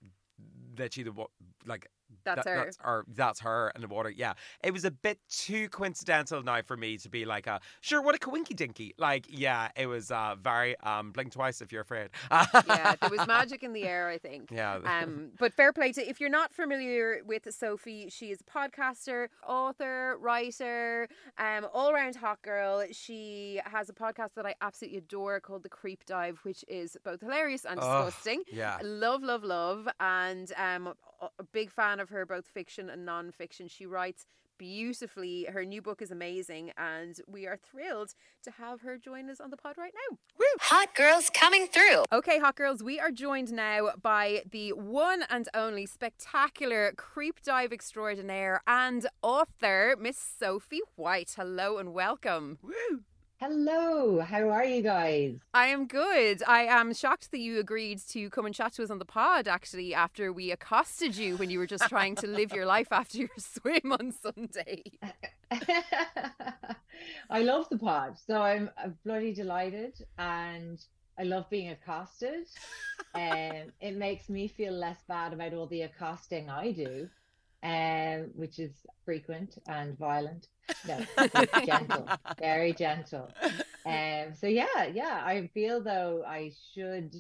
[0.79, 1.25] literally the
[1.65, 1.89] like
[2.25, 2.65] That's That- her.
[2.65, 4.11] That's or that's her in the water.
[4.11, 8.03] Yeah, it was a bit too coincidental now for me to be like, uh, sure,
[8.03, 8.95] what a coinky dinky.
[8.99, 12.09] Like, yeah, it was uh, very um, blink twice if you're afraid.
[12.31, 14.51] yeah, there was magic in the air, I think.
[14.51, 14.79] Yeah.
[14.87, 19.29] Um, but fair play to if you're not familiar with Sophie, she is a podcaster,
[19.47, 22.85] author, writer, um, all around hot girl.
[22.93, 27.21] She has a podcast that I absolutely adore called The Creep Dive, which is both
[27.21, 28.43] hilarious and disgusting.
[28.51, 28.79] yeah.
[28.83, 29.89] Love, love, love.
[30.01, 30.93] And um, a
[31.39, 33.69] a big fan of her, both fiction and non fiction.
[33.69, 34.27] She writes
[34.59, 35.47] beautifully.
[35.51, 39.51] Her new book is amazing, and we are thrilled to have her join us on
[39.51, 40.19] the pod right now.
[40.61, 42.05] Hot girls coming through.
[42.13, 47.73] Okay, hot girls, we are joined now by the one and only spectacular creep dive
[47.73, 51.35] extraordinaire and author, Miss Sophie White.
[51.37, 52.59] Hello and welcome.
[52.63, 53.03] Woo.
[53.39, 55.35] Hello, how are you guys?
[55.53, 56.43] I am good.
[56.49, 59.47] I am shocked that you agreed to come and chat to us on the pod
[59.47, 63.19] actually after we accosted you when you were just trying to live your life after
[63.19, 64.85] your swim on Sunday.
[67.29, 70.83] I love the pod, so I'm uh, bloody delighted, and
[71.19, 72.47] I love being accosted.
[73.15, 77.07] and it makes me feel less bad about all the accosting I do,
[77.63, 78.73] um, which is
[79.05, 80.49] frequent and violent.
[80.87, 80.99] No,
[81.65, 83.31] gentle, very gentle.
[83.85, 87.15] Um, so yeah, yeah, I feel though I should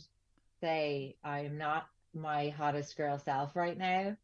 [0.61, 4.17] say I'm not my hottest girl self right now,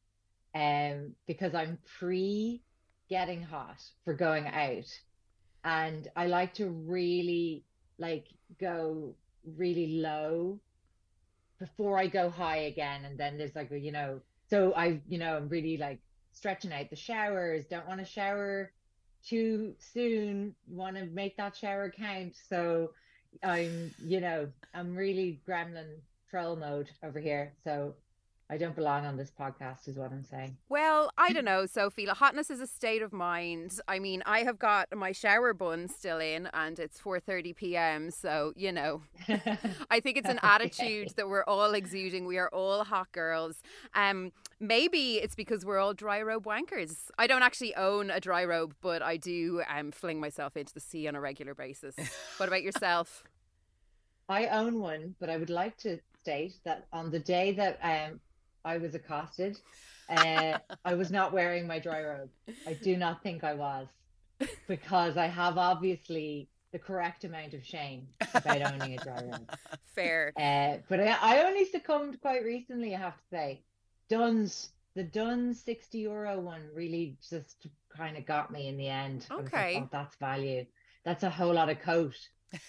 [0.55, 2.63] um, because I'm pre
[3.09, 4.89] getting hot for going out,
[5.65, 7.65] and I like to really
[7.99, 8.27] like
[8.61, 9.15] go
[9.57, 10.59] really low
[11.59, 15.19] before I go high again, and then there's like a, you know, so I you
[15.19, 16.01] know I'm really like
[16.33, 18.73] stretching out the showers, don't want to shower
[19.27, 22.91] too soon, you want to make that shower count, so
[23.43, 27.95] I'm you know I'm really gremlin troll mode over here, so
[28.53, 30.59] I don't belong on this podcast, is what I'm saying.
[30.69, 32.05] Well, I don't know, Sophie.
[32.05, 33.81] Hotness is a state of mind.
[33.89, 38.11] I mean, I have got my shower bun still in, and it's 4:30 p.m.
[38.11, 39.01] So you know,
[39.91, 42.27] I think it's an attitude that we're all exuding.
[42.27, 43.63] We are all hot girls.
[43.95, 47.11] Um, maybe it's because we're all dry robe wankers.
[47.17, 50.81] I don't actually own a dry robe, but I do um, fling myself into the
[50.81, 51.97] sea on a regular basis.
[52.37, 53.25] What about yourself?
[54.29, 58.21] I own one, but I would like to state that on the day that um
[58.65, 59.59] I was accosted,
[60.09, 62.31] uh, I was not wearing my dry robe.
[62.67, 63.89] I do not think I was,
[64.69, 69.51] because I have obviously the correct amount of shame about owning a dry robe.
[69.95, 70.33] Fair.
[70.37, 73.63] Uh, but I, I only succumbed quite recently, I have to say.
[74.09, 79.27] Dunnes, the Dunnes 60 euro one really just kind of got me in the end.
[79.31, 79.81] Was like, Okay.
[79.83, 80.65] oh, that's value.
[81.05, 82.15] That's a whole lot of coat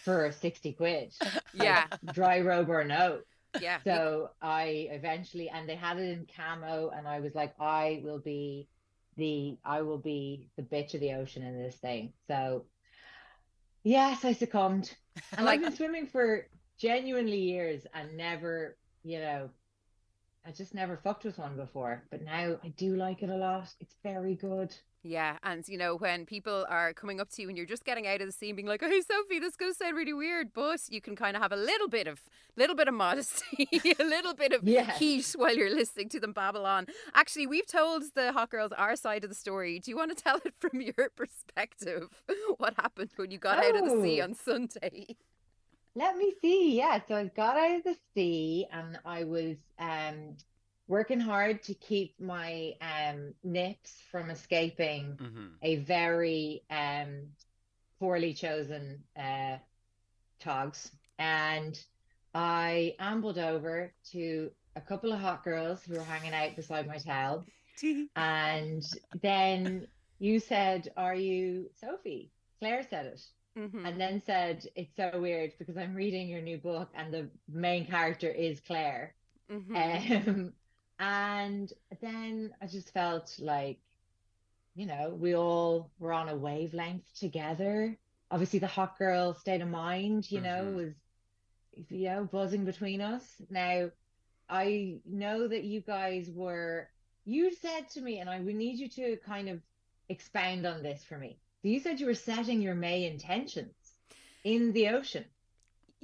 [0.03, 1.13] for 60 quid.
[1.53, 3.19] Yeah, Dry robe or no.
[3.62, 3.80] Yeah.
[3.84, 8.20] So I eventually, and they had it in camo, and I was like, I will
[8.20, 8.68] be
[9.18, 12.13] the, I will be the bitch of the ocean in this thing.
[12.28, 12.66] So
[13.84, 14.94] yes, I succumbed.
[15.38, 16.48] And Like- I've been swimming for
[16.80, 19.50] genuinely years and never, you know,
[20.46, 22.04] I just never fucked with one before.
[22.10, 23.72] But now I do like it a lot.
[23.80, 24.76] It's very good.
[25.06, 28.08] Yeah, and you know when people are coming up to you and you're just getting
[28.08, 30.13] out of the scene, being like, "Oh, "Hey, Sophie, this is going to sound really
[30.13, 32.22] weird," but you can kind of have a little bit of,
[32.56, 33.68] little bit of modesty,
[34.00, 34.92] a little bit of Yeah.
[34.98, 36.88] heat while you're listening to them babble on.
[37.13, 39.78] Actually, we've told the hot girls our side of the story.
[39.80, 42.08] Do you want to tell it from your perspective?
[42.58, 44.24] What happened when you got out of the sea Oh.
[44.24, 45.18] on Sunday?
[45.96, 46.78] Let me see.
[46.78, 50.38] Yeah, so I got out of the sea and I was um
[50.93, 57.12] working hard to keep my um nips from escaping hmm a very um
[57.99, 59.58] poorly chosen uh
[60.39, 60.91] togs.
[61.19, 61.73] And
[62.34, 66.99] I ambled over to a couple of hot girls who were hanging out beside my
[66.99, 67.47] towel.
[68.15, 68.84] And
[69.21, 69.88] then
[70.19, 72.32] you said, Are you Sophie?
[72.60, 73.21] Claire said it
[73.58, 73.86] Mm-hmm.
[73.86, 77.86] and then said it's so weird because I'm reading your new book and the main
[77.86, 79.15] character is Claire.
[79.49, 79.75] mm-hmm.
[79.75, 80.53] Um,
[80.99, 83.79] and then I just felt like,
[84.75, 87.97] you know, we all were on a wavelength together.
[88.32, 90.75] Obviously, the hot girl state of mind, you know, Mhm.
[90.75, 90.93] was,
[91.89, 93.41] you know, buzzing between us.
[93.49, 93.91] Now,
[94.49, 96.89] I know that you guys were,
[97.25, 99.62] you said to me, and I would need you to kind of
[100.10, 101.39] expound on this for me.
[101.62, 103.75] You said you were setting your May intentions
[104.43, 105.25] in the ocean.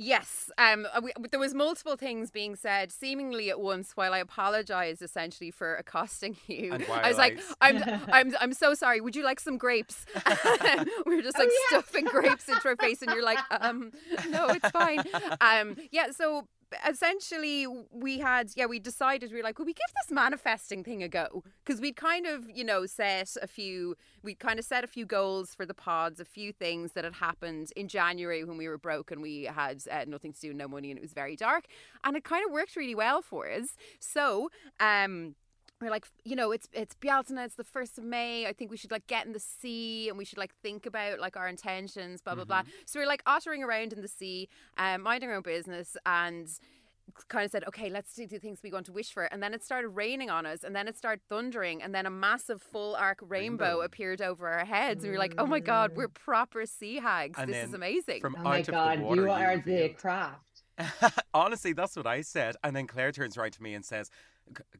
[0.01, 3.91] Yes, um, uh, we, there was multiple things being said seemingly at once.
[3.97, 7.83] While I apologised essentially for accosting you, And I was like, while "I'm,
[8.13, 9.01] I'm, I'm so sorry.
[9.01, 10.05] Would you like some grapes?"
[11.05, 11.79] we were just Oh, like yeah.
[11.81, 13.91] stuffing grapes into our face, and you're like, "Um,
[14.29, 15.03] no, it's fine."
[15.41, 16.11] Um, yeah.
[16.11, 16.47] So
[16.87, 21.03] essentially we had yeah we decided we were like well we give this manifesting thing
[21.03, 21.43] a go.
[21.65, 25.05] Because we'd kind of you know set a few we kind of set a few
[25.05, 28.77] goals for the pods a few things that had happened in january when we were
[28.77, 31.65] broke and we had uh, nothing to do no money and it was very dark
[32.03, 33.75] and it kind of worked really well for us.
[33.99, 35.35] So um
[35.81, 38.45] we're like, you know, it's it's Bealtaine, it's the first of May.
[38.47, 41.19] I think we should like get in the sea and we should like think about
[41.19, 42.63] like our intentions, blah blah blah.
[42.85, 46.47] So we're like ottering around in the sea, um, minding our own business, and
[47.27, 49.23] kind of said, okay, let's do the things we want to wish for.
[49.23, 52.09] And then it started raining on us, and then it started thundering, and then a
[52.11, 53.81] massive full arc rainbow, Rainbow.
[53.81, 55.03] appeared over our heads.
[55.03, 57.39] And we were like, oh my god, we're proper sea hags.
[57.39, 58.21] And this is amazing.
[58.21, 60.63] From Oh my of god, the water, you are the revealed- craft.
[61.33, 62.55] Honestly, that's what I said.
[62.63, 64.13] And then Claire turns around to me and says, "C-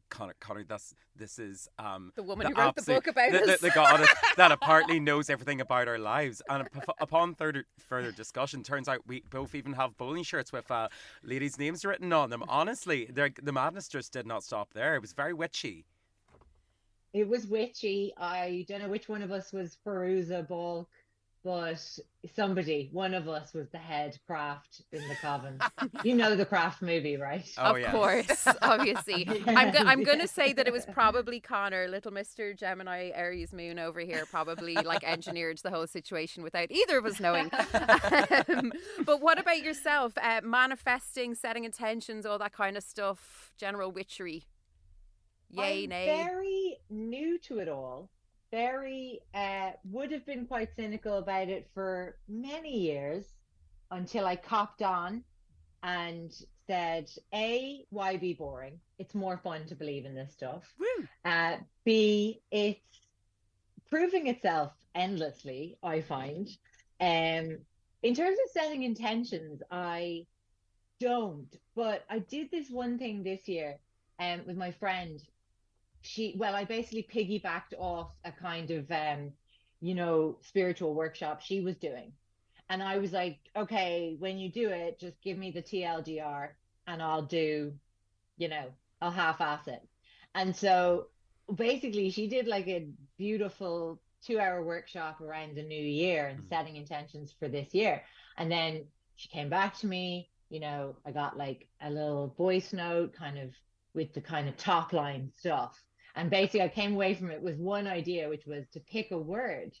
[0.08, 3.54] Conor, Conor, that's this is um The woman who wrote the book about the, the,
[3.54, 6.42] us." the goddess that apparently knows everything about our lives.
[6.48, 6.68] And
[7.00, 10.88] upon further further discussion, turns out we both even have bowling shirts with uh,
[11.22, 12.42] ladies' names written on them.
[12.48, 14.94] Honestly, they're- the madness just did not stop there.
[14.94, 15.84] It was very witchy.
[17.12, 18.12] It was witchy.
[18.16, 20.88] I don't know which one of us was Fairuza Balk,
[21.42, 21.80] but
[22.34, 25.58] somebody, one of us was the head craft in the coven.
[26.04, 27.48] you know the craft movie, right?
[27.56, 27.90] Oh, of yes.
[27.92, 29.26] course, obviously.
[29.46, 32.56] I'm, go- I'm going to say that it was probably Conor, little Mr.
[32.56, 37.20] Gemini Aries Moon over here, probably like engineered the whole situation without either of us
[37.20, 37.50] knowing.
[38.48, 38.72] um,
[39.06, 40.12] but what about yourself?
[40.20, 44.44] Uh, manifesting, setting intentions, all that kind of stuff, general witchery.
[45.50, 46.06] Yay, I'm nay.
[46.06, 48.10] very new to it all.
[48.50, 53.24] Very uh would have been quite cynical about it for many years
[53.90, 55.24] until I copped on
[55.82, 56.32] and
[56.66, 58.80] said, A, why be boring?
[58.98, 60.64] It's more fun to believe in this stuff.
[61.24, 62.80] Uh B, it's
[63.88, 66.48] proving itself endlessly, I find.
[67.00, 67.58] Um
[68.02, 70.26] in terms of setting intentions, I
[70.98, 73.78] don't, but I did this one thing this year
[74.18, 75.20] um with my friend
[76.02, 79.32] she well i basically piggybacked off a kind of um
[79.80, 82.12] you know spiritual workshop she was doing
[82.68, 86.50] and i was like okay when you do it just give me the tldr
[86.86, 87.72] and i'll do
[88.36, 88.66] you know
[89.00, 89.82] i'll half-ass it
[90.34, 91.06] and so
[91.54, 96.48] basically she did like a beautiful two hour workshop around the new year and Mhm.
[96.48, 98.02] setting intentions for this year
[98.36, 98.86] and then
[99.16, 103.38] she came back to me you know i got like a little voice note kind
[103.38, 103.54] of
[103.94, 105.82] with the kind of top line stuff.
[106.14, 109.18] And basically, I came away from it with one idea, which was to pick a
[109.18, 109.72] word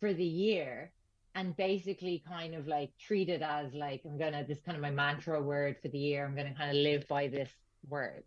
[0.00, 0.92] for the year
[1.34, 4.82] and basically kind of like treat it as like, I'm going to, this kind of
[4.82, 6.24] my mantra word for the year.
[6.24, 7.50] I'm going to kind of live by this
[7.88, 8.24] word.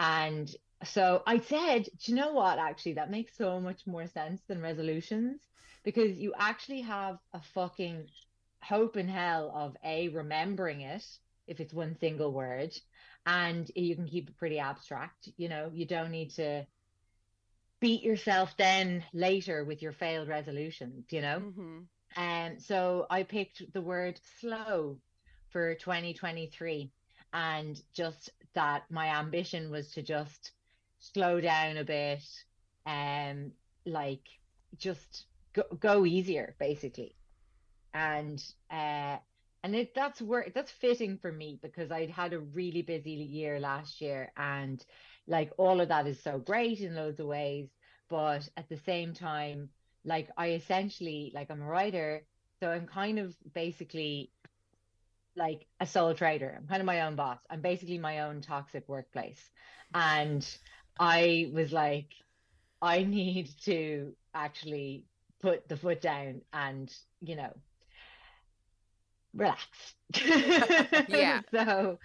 [0.00, 0.50] And
[0.84, 2.58] so I said, do you know what?
[2.58, 5.40] Actually, that makes so much more sense than resolutions
[5.84, 8.08] because you actually have a fucking
[8.62, 11.04] hope in hell of A, remembering it
[11.46, 12.72] if it's one single word
[13.28, 15.30] and you can keep it pretty abstract.
[15.38, 16.66] You know, you don't need to
[17.80, 21.44] beat yourself then later with your failed resolutions, you know?
[21.44, 25.00] hmm And so I picked the word slow
[25.50, 26.92] for 2023
[27.32, 30.52] and just that my ambition was to just
[30.98, 32.24] slow down a bit
[32.86, 33.52] and
[33.86, 34.28] like
[34.78, 37.16] just go, go easier basically.
[37.94, 39.18] And uh
[39.62, 43.58] and it that's work that's fitting for me because I'd had a really busy year
[43.60, 44.84] last year and
[45.26, 47.68] like all of that is so great in loads of ways
[48.08, 49.68] but at the same time
[50.04, 52.24] like I essentially like I'm a writer
[52.60, 54.30] so I'm kind of basically
[55.38, 56.56] like a sole trader.
[56.58, 57.38] I'm kind of my own boss.
[57.48, 59.40] I'm basically my own toxic workplace.
[59.94, 60.46] And
[60.98, 62.12] I was like
[62.82, 65.04] I need to actually
[65.40, 67.52] put the foot down and you know
[69.38, 69.94] relax.
[71.08, 71.42] Yeah.
[71.50, 71.98] so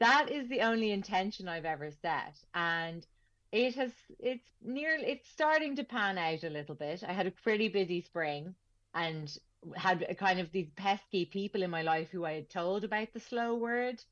[0.00, 3.06] that is the only intention I've ever set and
[3.52, 7.04] it has it's nearly it's starting to pan out a little bit.
[7.06, 8.54] I had a pretty busy spring
[8.94, 9.36] and
[9.76, 13.12] had a kind of these pesky people in my life who I had told about
[13.12, 14.02] the slow word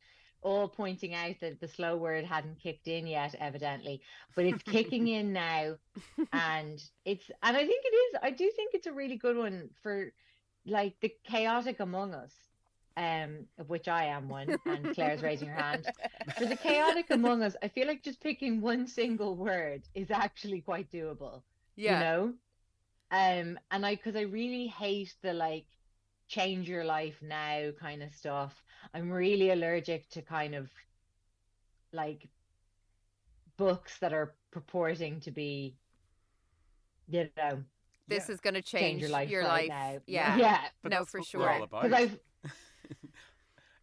[0.42, 4.02] all pointing out that the slow word hadn't kicked in yet evidently.
[4.34, 5.76] But it's kicking in now
[6.32, 9.70] and it's and I think it is I do think it's a really good one
[9.82, 10.12] for
[10.66, 12.34] like the chaotic among us
[12.96, 15.88] um of which I am one and Claire's raising her hand.
[16.36, 20.60] For the chaotic among us I feel like just picking one single word is actually
[20.60, 21.42] quite doable
[21.76, 21.92] Yeah.
[21.94, 22.34] you know?
[23.10, 25.66] Um and i because i really hate the like
[26.28, 28.62] change your life now kind of stuff.
[28.94, 30.70] I'm really allergic to kind of
[31.92, 32.28] like
[33.56, 35.76] books that are purporting to be
[37.08, 37.62] you know
[38.08, 38.34] This Yeah.
[38.34, 39.94] is going to change, change your life your right life.
[39.96, 40.36] now Yeah.
[40.36, 41.40] yeah But no, for sure.
[41.40, 41.82] We're all about.
[41.84, 42.18] because i've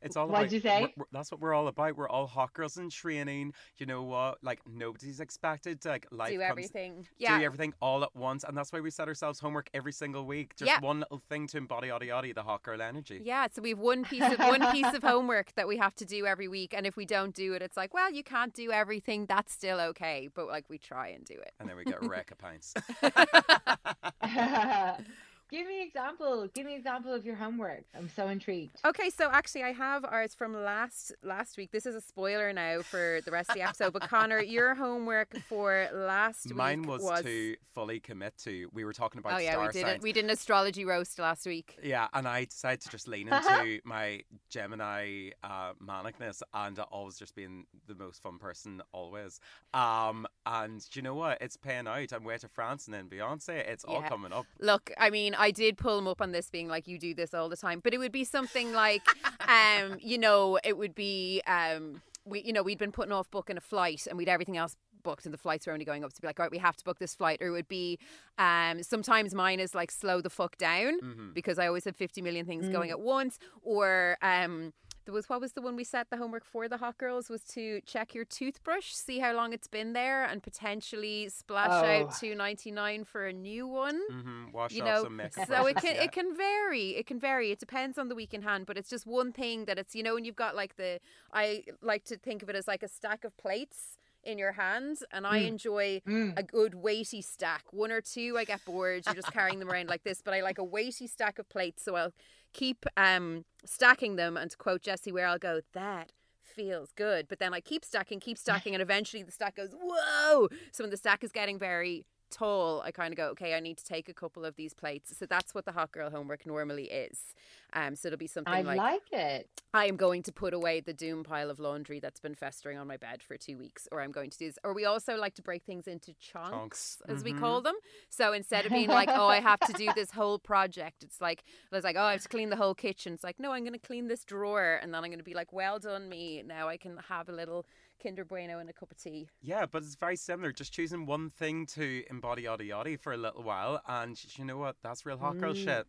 [0.02, 0.52] It's all What'd about.
[0.54, 0.80] you say?
[0.82, 1.95] we're- we're- that's what we're all about.
[1.97, 3.54] We're all hot girls in training.
[3.78, 4.38] You know what?
[4.43, 7.08] Like nobody's expected to like life Do comes- everything.
[7.18, 7.38] Yeah.
[7.39, 10.56] do everything all at once, and that's why we set ourselves homework every single week.
[10.56, 10.80] Just Yeah.
[10.80, 13.22] one little thing to embody, oddy, oddy, the hot girl energy.
[13.24, 16.06] Yeah, so we have one piece of one piece of homework that we have to
[16.06, 18.72] do every week, and if we don't do it, it's like, well, you can't do
[18.72, 19.26] everything.
[19.26, 21.52] That's still okay, but like we try and do it.
[21.60, 22.74] And then we get a wreck of pints.
[25.50, 26.47] Give me example.
[26.54, 27.84] Give me example of your homework.
[27.97, 28.78] I'm so intrigued.
[28.86, 31.72] Okay, so actually, I have ours from last last week.
[31.72, 33.93] This is a spoiler now for the rest of the episode.
[33.93, 38.70] But Conor, your homework for last Mine week was, to fully commit to.
[38.74, 39.95] We were talking about Oh yeah, star we did signs.
[39.95, 40.02] it.
[40.04, 41.80] We did an astrology roast last week.
[41.82, 47.34] Yeah, and I decided to just lean into my Gemini uh, manicness and always just
[47.36, 49.39] being the most fun person always.
[49.74, 51.39] Um, and you know what?
[51.41, 52.14] It's paying out.
[52.14, 53.68] I'm way to France and then Beyonce.
[53.68, 54.10] It's all Yeah.
[54.10, 54.45] coming up.
[54.60, 57.34] Look, I mean, I did pull him up on this, being like, "You do this
[57.34, 59.02] all the time," but it would be something like,
[59.48, 63.58] um, you know, it would be, um, we, you know, we'd been putting off booking
[63.58, 66.22] a flight, and we'd everything else booked, and the flights were only going up to
[66.22, 67.98] be like, "All right, we have to book this flight," or it would be,
[68.38, 71.34] um, sometimes mine is like, "Slow the fuck down," Mhm.
[71.34, 74.74] because I always have fifty million things going at once, or um.
[75.10, 77.41] There was what was the one we set the homework for the hot girls was
[77.55, 81.84] to check your toothbrush, see how long it's been there, and potentially splash Oh.
[82.03, 84.51] out two ninety nine for a new one Mm-hmm.
[84.51, 85.47] Wash you off know some makeup.
[85.47, 86.03] so it can yeah.
[86.03, 88.88] it can vary it can vary it depends on the week in hand but it's
[88.91, 90.99] just one thing that it's you know when you've got like the
[91.34, 95.01] i like to think of it as like a stack of plates in your hands
[95.12, 95.47] and i Mm.
[95.47, 96.38] enjoy Mm.
[96.38, 99.88] a good weighty stack one or two i get bored you're just carrying them around
[99.89, 102.14] like this but i like a weighty stack of plates so i'll
[102.54, 106.12] keep um stacking them and to quote jesse where i'll go that
[106.43, 107.28] feels good.
[107.30, 110.50] But then i keep stacking keep stacking and eventually the stack goes whoa!
[110.72, 113.78] So when the stack is getting very tall i kind of go okay i need
[113.78, 116.86] to take a couple of these plates so that's what the hot girl homework normally
[116.86, 117.34] is
[117.74, 119.50] um so it'll be something I like, like it.
[119.74, 122.88] I am going to put away the doom pile of laundry that's been festering on
[122.88, 124.58] my bed for two weeks, or I'm going to do this.
[124.64, 127.40] Or we also like to break things into chunks, Chunks, as we mhm.
[127.40, 127.76] call them.
[128.10, 131.44] So instead of being like, oh, I have to do this whole project, it's like,
[131.72, 133.14] I was like, oh, I have to clean the whole kitchen.
[133.14, 134.80] It's like, no, I'm going to clean this drawer.
[134.82, 136.42] And then I'm going to be like, well done, me.
[136.46, 137.68] Now I can have a little
[138.02, 139.28] Kinder Bueno and a cup of tea.
[139.41, 140.52] Yeah, but it's very similar.
[140.52, 144.58] Just choosing one thing to embody yada yada for a little while, and you know
[144.58, 144.78] what?
[144.82, 145.64] That's real hot girl Mm.
[145.64, 145.88] shit.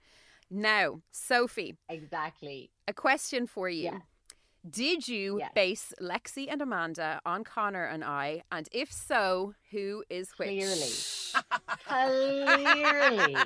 [0.51, 2.71] Now, Sophie, Exactly.
[2.89, 3.85] a question for you.
[3.85, 3.99] Yeah.
[4.69, 5.53] Did you Yes.
[5.55, 8.43] base Lexi and Amanda on Connor and I?
[8.53, 10.49] And if so, who is which?
[10.49, 10.91] Clearly.
[11.87, 13.37] Clearly.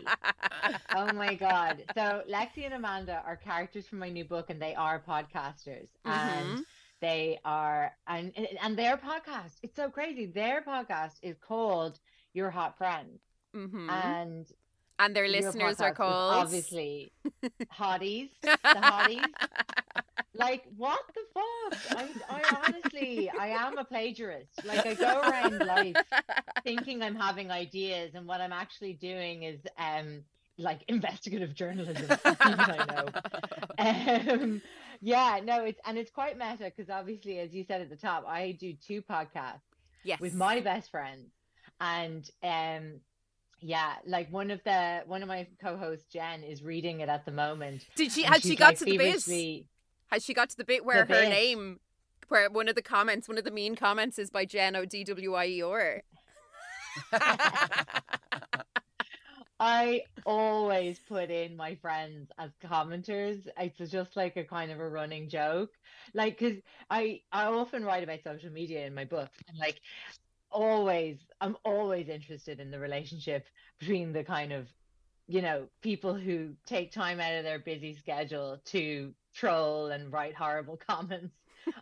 [0.96, 1.84] Oh my god.
[1.94, 5.88] So Lexi and Amanda are characters from my new book and they are podcasters.
[6.04, 6.10] Mhm.
[6.10, 6.66] And
[7.04, 8.32] they are and
[8.62, 10.26] and their podcast, it's so crazy.
[10.26, 11.98] Their podcast is called
[12.32, 13.18] Your Hot Friend.
[13.52, 14.46] hmm And
[14.98, 17.12] and their listeners are called obviously
[17.80, 18.30] hotties.
[18.42, 19.32] The hotties.
[20.34, 21.98] Like what the fuck?
[22.00, 22.04] I,
[22.38, 24.64] I honestly, I am a plagiarist.
[24.64, 25.96] Like I go around life
[26.64, 30.24] thinking I'm having ideas, and what I'm actually doing is um
[30.58, 32.06] like investigative journalism.
[32.24, 34.32] I know.
[34.42, 34.62] Um,
[35.04, 38.24] yeah, no, it's and it's quite meta because obviously, as you said at the top,
[38.26, 39.60] I do two podcasts
[40.02, 40.18] yes.
[40.18, 41.30] with my best friends,
[41.80, 43.00] and um.
[43.66, 47.32] Yeah, like one of the one of my co-hosts, Jen, is reading it at the
[47.32, 47.86] moment.
[47.96, 48.22] Did she?
[48.22, 49.64] Had she got like, to the bit?
[50.08, 51.30] Has she got to the bit where her bit.
[51.30, 51.80] name,
[52.28, 55.02] where one of the comments, one of the mean comments, is by Jen O D
[55.04, 56.02] W I E R?
[59.60, 63.48] I always put in my friends as commenters.
[63.56, 65.70] It's just like a kind of a running joke.
[66.12, 66.56] Like, cause
[66.90, 69.80] I I often write about social media in my book, and like
[70.50, 73.48] always, I'm always interested in the relationship
[73.78, 74.68] between the kind of,
[75.26, 80.34] you know, people who take time out of their busy schedule to troll and write
[80.34, 81.36] horrible comments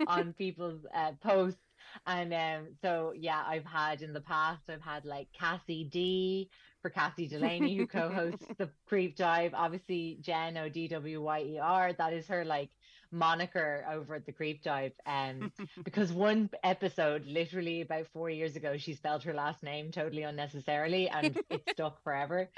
[0.06, 1.60] on people's uh, posts.
[2.06, 6.50] And um, so, yeah, I've had in the past, I've had like Cassie D
[6.82, 9.54] for Cassie Delaney, who co hosts the Creep Dive.
[9.54, 12.70] Obviously, Jen O D W Y E R, that is her like
[13.12, 14.92] moniker over at the Creep Dive.
[15.06, 15.52] Um,
[15.84, 21.08] because one episode, literally about four years ago, she spelled her last name totally unnecessarily
[21.08, 22.50] and it stuck forever.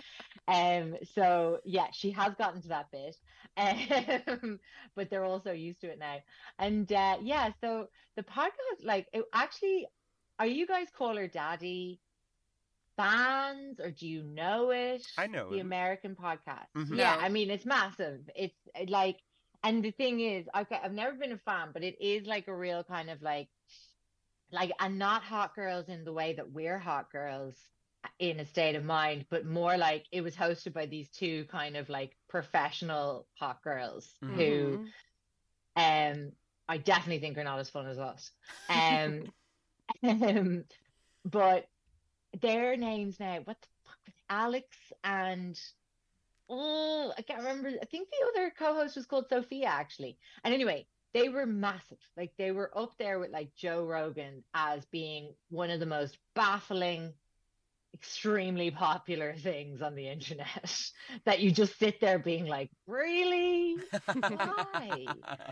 [0.49, 3.17] Um, so yeah, she has gotten to that bit.
[3.57, 4.59] Um,
[4.97, 6.17] but they're also used to it now.
[6.59, 9.87] And uh, yeah, so the podcast, like, it actually,
[10.39, 12.01] are you guys call her daddy
[12.97, 15.07] fans or do you know it?
[15.19, 15.67] I know the him.
[15.67, 16.69] American podcast.
[16.77, 16.97] Mhm.
[16.97, 17.17] Yeah, Yeah.
[17.21, 18.21] I mean, it's massive.
[18.37, 19.19] It's uh, like,
[19.63, 22.55] and the thing is, okay, I've never been a fan, but it is like a
[22.55, 23.49] real kind of like,
[24.53, 27.57] like, and not hot girls in the way that we're hot girls
[28.19, 31.77] in a state of mind, but more like it was hosted by these two kind
[31.77, 34.93] of like professional hot girls who Mhm.
[35.77, 36.33] Um,
[36.69, 38.31] I definitely think are not as fun as us.
[38.69, 39.33] Um,
[40.03, 40.65] um
[41.25, 41.67] but
[42.41, 45.59] their names now, what the fuck, Alex and
[46.49, 47.69] oh, I can't remember.
[47.81, 50.19] I think the other co-host was called Sophia actually.
[50.45, 51.99] And anyway, they were massive.
[52.17, 56.19] Like they were up there with like Joe Rogan as being one of the most
[56.35, 57.15] baffling,
[57.95, 60.91] extremely popular things on the internet
[61.25, 63.77] that you just sit there being like, really?
[64.21, 65.07] Why?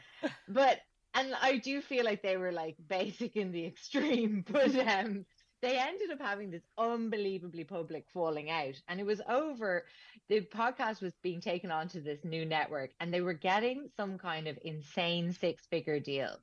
[0.49, 0.81] but
[1.15, 5.25] and I do feel like they were like basic in the extreme, but um
[5.63, 9.85] they ended up having this unbelievably public falling out and it was over
[10.29, 14.49] the podcast was being taken onto this new network and they were getting some kind
[14.49, 16.37] of insane six figure deal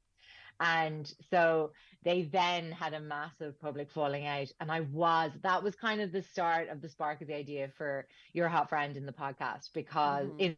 [0.61, 1.71] and so
[2.03, 6.11] they then had a massive public falling out and i was that was kind of
[6.11, 9.69] the start of the spark of the idea for your hot friend in the podcast
[9.73, 10.39] because mm-hmm.
[10.39, 10.57] in,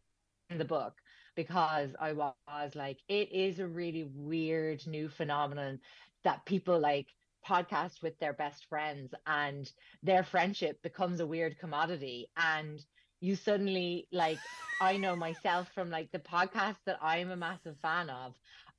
[0.50, 0.94] in the book
[1.34, 5.78] because i was like it is a really weird new phenomenon
[6.24, 7.08] that people like
[7.48, 9.70] podcast with their best friends and
[10.02, 12.84] their friendship becomes a weird commodity and
[13.20, 14.38] you suddenly like
[14.80, 18.34] i know myself from like the podcast that i'm a massive fan of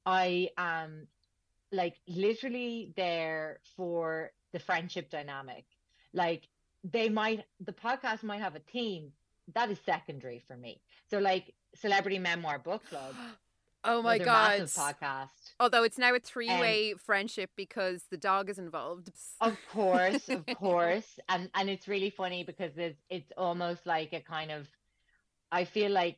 [0.05, 1.07] i am
[1.71, 5.65] like literally there for the friendship dynamic
[6.13, 6.47] like
[6.83, 9.11] they might the podcast might have a theme
[9.53, 13.13] that is secondary for me so like celebrity memoir book club
[13.85, 14.61] Oh my god!
[14.61, 15.42] Podcast.
[15.63, 19.11] Although it's now a three-way um, friendship because the dog is involved.
[19.39, 24.19] Of course, of course, and and it's really funny because it's it's almost like a
[24.19, 24.67] kind of.
[25.53, 26.17] I feel like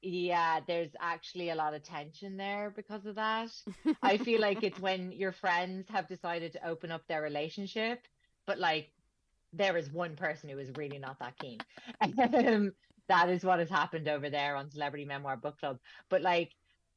[0.00, 3.50] yeah, there's actually a lot of tension there because of that.
[4.02, 8.00] I feel like it's when your friends have decided to open up their relationship,
[8.46, 8.88] but like
[9.52, 11.58] there is one person who is really not that keen.
[13.08, 15.78] That is what has happened over there on Celebrity Memoir Book Club.
[16.10, 16.50] But like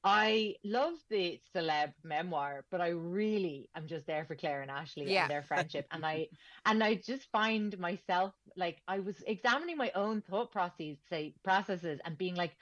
[0.04, 5.12] I love the celeb memoir, but I really am just there for Claire and Ashley
[5.12, 5.24] yeah.
[5.24, 5.88] and their friendship.
[5.91, 6.28] and I
[6.66, 12.00] and I just find myself like I was examining my own thought processes, say processes,
[12.06, 12.56] and being like,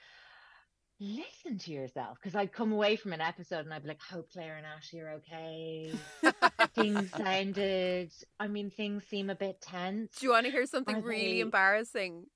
[0.98, 2.18] listen to yourself.
[2.20, 5.00] Because I'd come away from an episode and I'd be like, hope Claire and Ashley
[5.00, 5.92] are okay.
[6.74, 10.16] things sounded I mean, things seem a bit tense.
[10.18, 11.40] Do you want to hear something are really they...
[11.40, 12.26] embarrassing?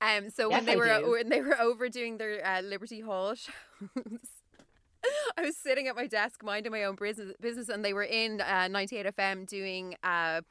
[0.00, 3.34] Um, so yes, when they were when they were over doing their uh, Liberty Hall
[3.34, 3.54] shows,
[5.38, 8.40] I was sitting at my desk minding my own business, business and they were in
[8.40, 9.94] uh, 98 FM doing.
[10.02, 10.42] Uh,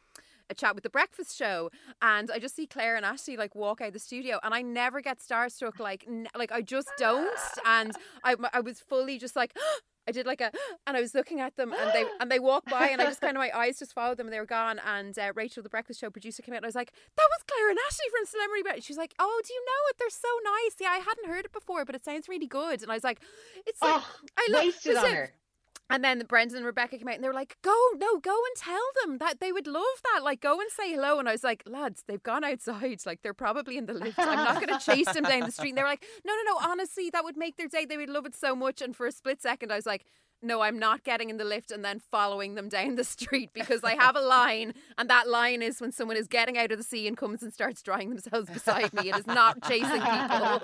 [0.50, 1.70] a chat with the breakfast show
[2.02, 5.02] and I just see Claire and Ashley like walk out the studio and I never
[5.02, 7.30] get starstruck like n- like I just don't
[7.66, 7.94] and
[8.24, 9.56] I I was fully just like
[10.08, 10.52] I did like a,
[10.86, 13.20] and I was looking at them, and they and they walked by, and I just
[13.20, 14.80] kind of my eyes just followed them, and they were gone.
[14.86, 17.44] And uh, Rachel, the breakfast show producer, came out, and I was like, "That was
[17.46, 19.98] Claire and Ashley from Celebrity Bed." She's like, "Oh, do you know it?
[20.00, 20.76] They're so nice.
[20.80, 23.20] Yeah, I hadn't heard it before, but it sounds really good." And I was like,
[23.66, 25.32] "It's like oh, I love wasted on her."
[25.90, 28.56] And then Brendan and Rebecca came out and they were like, go, no, go and
[28.58, 29.84] tell them that they would love
[30.14, 30.24] that.
[30.24, 31.18] Like, go and say hello.
[31.18, 33.06] And I was like, lads, they've gone outside.
[33.06, 34.20] Like, they're probably in the lift.
[34.20, 35.70] I'm not going to chase them down the street.
[35.70, 37.86] And they were like, no, no, no, honestly, that would make their day.
[37.86, 38.82] They would love it so much.
[38.82, 40.06] And for a split second, I was like,
[40.42, 43.84] no, I'm not getting in the lift and then following them down the street because
[43.84, 46.84] I have a line, and that line is when someone is getting out of the
[46.84, 49.10] sea and comes and starts drying themselves beside me.
[49.10, 50.06] It is not chasing people.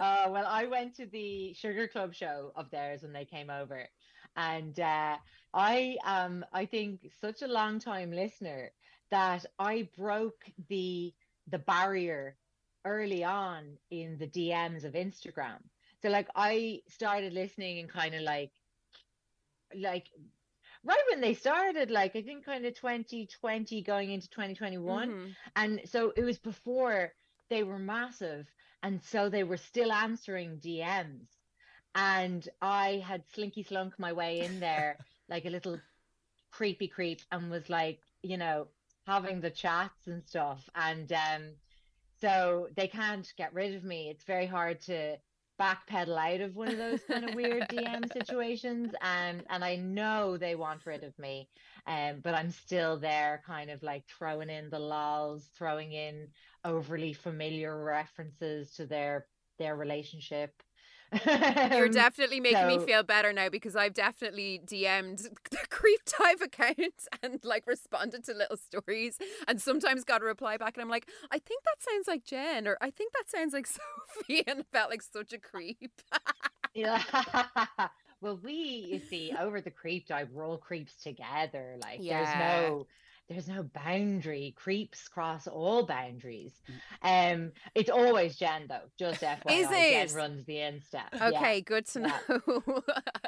[0.00, 3.88] uh, well, I went to the Sugar Club show of theirs when they came over,
[4.36, 5.16] and uh,
[5.52, 8.70] I am, I think, such a long time listener
[9.10, 11.12] that I broke the
[11.50, 12.36] the barrier
[12.84, 15.58] early on in the DMs of Instagram
[16.02, 18.50] so like I started listening and kind of like
[19.74, 20.08] like
[20.84, 25.08] right when they started, like I think kind of 2020 going into 2021.
[25.08, 25.28] Mm-hmm.
[25.56, 27.12] And so it was before
[27.48, 28.46] they were massive.
[28.82, 31.26] And so they were still answering DMs.
[31.94, 34.96] And I had slinky slunk my way in there
[35.28, 35.78] like a little
[36.50, 38.68] creepy creep and was like, you know,
[39.06, 40.68] having the chats and stuff.
[40.74, 41.42] And um
[42.20, 44.08] so they can't get rid of me.
[44.10, 45.16] It's very hard to
[45.60, 48.92] backpedal out of one of those kind of weird DM situations.
[49.02, 51.50] And and I know they want rid of me.
[51.86, 56.28] Um, but I'm still there kind of like throwing in the lols, throwing in
[56.64, 59.26] overly familiar references to their
[59.58, 60.62] their relationship.
[61.26, 65.18] You're um, definitely making so, me feel better now because I've definitely DM'd
[65.50, 70.56] the Creep Dive account and like responded to little stories and sometimes got a reply
[70.56, 73.52] back and I'm like, I think that sounds like Jen or I think that sounds
[73.52, 76.00] like Sophie and felt like such a creep.
[76.74, 77.02] yeah.
[78.20, 81.76] Well, we, you see, over the creep dive, we're all creeps together.
[81.82, 82.24] Like, yeah.
[82.24, 82.86] there's no,
[83.30, 84.52] there's no boundary.
[84.56, 86.52] Creeps cross all boundaries.
[87.02, 88.80] Um, it's always Jen though.
[88.98, 89.68] Just FYI, Is
[90.12, 91.02] Jen runs the Insta.
[91.14, 91.28] Yeah.
[91.28, 92.18] Okay, good to Yeah.
[92.28, 92.60] know.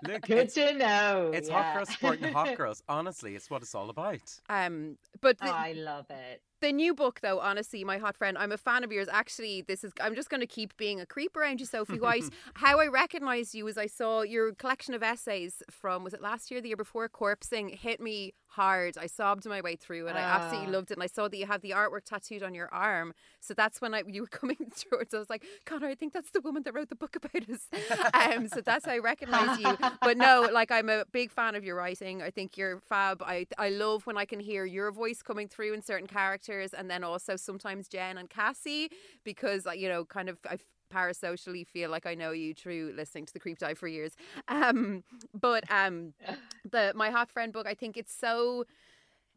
[0.09, 1.30] Look, Good to know.
[1.32, 1.62] it's yeah.
[1.62, 2.82] hot girls supporting hot girls.
[2.88, 4.20] Honestly, it's what it's all about.
[4.50, 6.42] um, but the, I love it.
[6.62, 9.08] The new book, though, honestly, my hot friend, I'm a fan of yours.
[9.10, 12.22] Actually, this is I'm just going to keep being a creep around you, Sophie White.
[12.54, 16.52] How I recognised you was I saw your collection of essays from was it last
[16.52, 18.96] year, the year before, Corpsing, hit me hard.
[18.98, 20.14] I sobbed my way through it.
[20.14, 20.76] I absolutely Ah.
[20.76, 23.14] loved it, and I saw that you have the artwork tattooed on your arm.
[23.40, 24.58] So that's when I you were coming.
[24.76, 27.42] So I was like, Conor, I think that's the woman that wrote the book about
[27.50, 27.66] us.
[28.14, 29.76] um, so that's how I recognise you.
[30.00, 32.22] But no, like I'm a big fan of your writing.
[32.22, 33.20] I think you're fab.
[33.22, 36.90] I I love when I can hear your voice coming through in certain characters, and
[36.90, 38.90] then also sometimes Jen and Cassie,
[39.24, 40.59] because you know, kind of I
[40.92, 44.14] parasocially feel like I know you through listening to the Creep Dive for years.
[44.48, 46.12] Um, but um,
[46.70, 48.64] the my hot friend book, I think it's so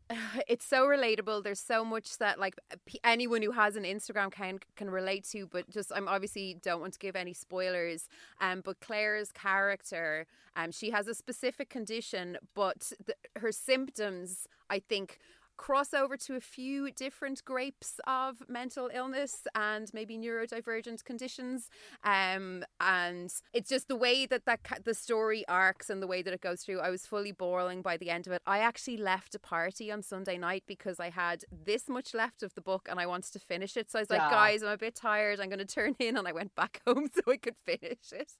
[0.48, 1.44] it's so relatable.
[1.44, 2.56] There's so much that like
[2.86, 5.48] p- anyone who has an Instagram account can relate to.
[5.48, 8.08] But just I'm obviously don't want to give any spoilers.
[8.42, 14.80] Um, but Claire's character, um, she has a specific condition, but the, her symptoms, I
[14.80, 15.20] think.
[15.58, 21.70] Cross over to a few different grapes of mental illness and maybe neurodivergent conditions,
[22.04, 26.34] um, and it's just the way that that the story arcs and the way that
[26.34, 26.80] it goes through.
[26.82, 28.42] I was fully boiling by the end of it.
[28.46, 32.54] I actually left a party on Sunday night because I had this much left of
[32.56, 33.90] the book and I wanted to finish it.
[33.90, 34.30] So I was like, Yeah.
[34.30, 35.40] guys, I'm a bit tired.
[35.40, 38.34] I'm going to turn in, and I went back home so I could finish it.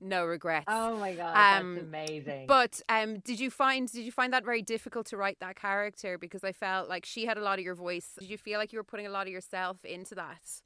[0.00, 0.64] no regrets.
[0.68, 2.46] Oh my god, Um, that's amazing.
[2.46, 6.16] But um, did you find did you find that very difficult to write that character?
[6.18, 8.10] Because I felt like she had a lot of your voice.
[8.18, 10.62] Did you feel like you were putting a lot of yourself into that?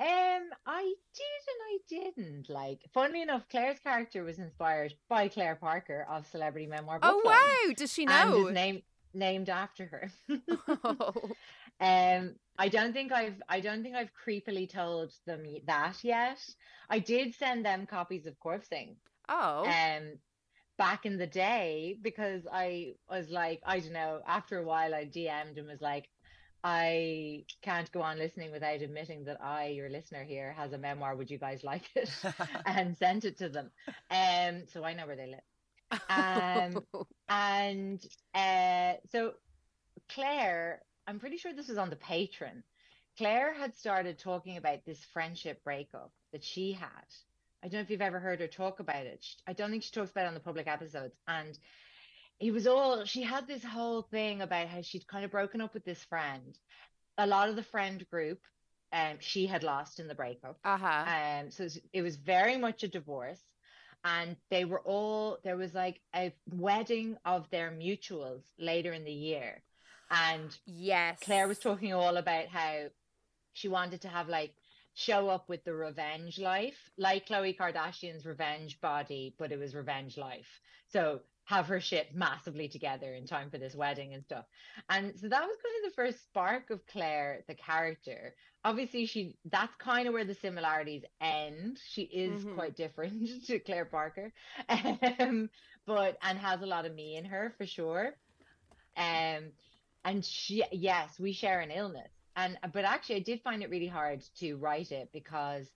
[0.00, 2.48] Um, I did and I didn't.
[2.48, 7.20] Like, funnily enough, Claire's character was inspired by Claire Parker of Celebrity Memoir Book Oh
[7.22, 7.74] Club, wow!
[7.76, 8.46] Does she and know?
[8.46, 8.82] is named
[9.12, 10.38] named after her.
[10.84, 11.14] Oh.
[11.80, 16.38] um, I don't think I've I don't think I've creepily told them that yet.
[16.88, 18.94] I did send them copies of Corpsing.
[19.28, 19.64] oh.
[19.64, 20.18] um
[20.78, 25.06] back in the day because I was like, I don't know, after a while I
[25.06, 26.08] DM'd and was like,
[26.64, 31.16] I can't go on listening without admitting that I, your listener here, has a memoir.
[31.16, 32.10] Would you guys like it?
[32.66, 33.70] and sent it to them.
[34.10, 36.00] Um, so I know where they live.
[36.08, 36.84] um,
[37.28, 38.04] And
[38.34, 39.34] uh, so
[40.08, 42.62] Claire, I'm pretty sure this was on the Patreon.
[43.18, 47.06] Claire had started talking about this friendship breakup that she had.
[47.62, 49.18] I don't know if you've ever heard her talk about it.
[49.22, 51.14] Sh- I don't think she talks about it on the public episodes.
[51.26, 51.58] And
[52.40, 55.74] it was all, she had this whole thing about how she'd kind of broken up
[55.74, 56.56] with this friend.
[57.16, 58.40] A lot of the friend group,
[58.92, 60.58] um, she had lost in the breakup.
[60.64, 61.04] uh huh.
[61.06, 63.42] Um, so it was, it was very much a divorce.
[64.04, 69.12] And they were all, there was like a wedding of their mutuals later in the
[69.12, 69.60] year.
[70.10, 71.18] And yes.
[71.20, 72.84] Claire was talking all about how
[73.52, 74.54] she wanted to have like
[74.98, 80.16] show up with the revenge life, like Khloe Kardashian's revenge body, but it was revenge
[80.16, 80.48] life.
[80.88, 84.44] So have her shit massively together in time for this wedding and stuff.
[84.90, 88.34] And so that was kind of the first spark of Claire, the character.
[88.64, 91.78] Obviously, she that's kind of where the similarities end.
[91.92, 92.54] She is Mhm.
[92.56, 94.32] quite different to Claire Parker.
[94.68, 95.48] Um,
[95.86, 98.14] but and has a lot of me in her for sure.
[98.96, 99.52] Um
[100.04, 103.88] and she yes we share an illness and but actually i did find it really
[103.88, 105.72] hard to write it because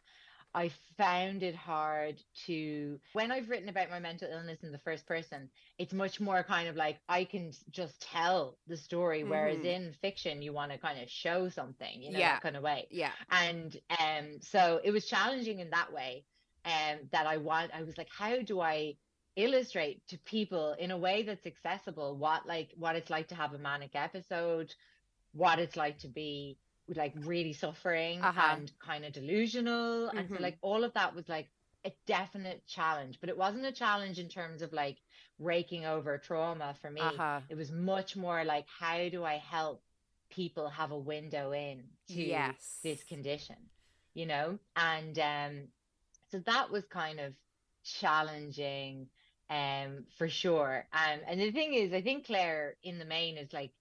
[0.55, 5.07] i found it hard to when i've written about my mental illness in the first
[5.07, 9.65] person it's much more kind of like i can just tell the story whereas Mhm.
[9.65, 12.35] in fiction you want to kind of show something you know Yeah.
[12.35, 13.13] that kind of way Yeah.
[13.31, 16.25] and um so it was challenging in that way
[16.65, 18.97] um that i want i was like how do i
[19.37, 23.55] illustrate to people in a way that's accessible what like what it's like to have
[23.55, 24.75] a manic episode
[25.33, 26.59] what it's like to be
[26.95, 28.55] like really suffering Uh-huh.
[28.57, 30.43] and kind of delusional and so Mhm.
[30.43, 31.49] like all of that was like
[31.85, 34.99] a definite challenge but it wasn't a challenge in terms of like
[35.39, 37.41] raking over trauma for me Uh huh.
[37.49, 39.83] it was much more like how do i help
[40.30, 42.80] people have a window in to Yes.
[42.83, 43.57] this condition
[44.14, 45.68] you know and um
[46.30, 47.33] so that was kind of
[47.85, 49.09] challenging
[49.51, 53.53] um for sure um and the thing is i think claire in the main is
[53.53, 53.72] like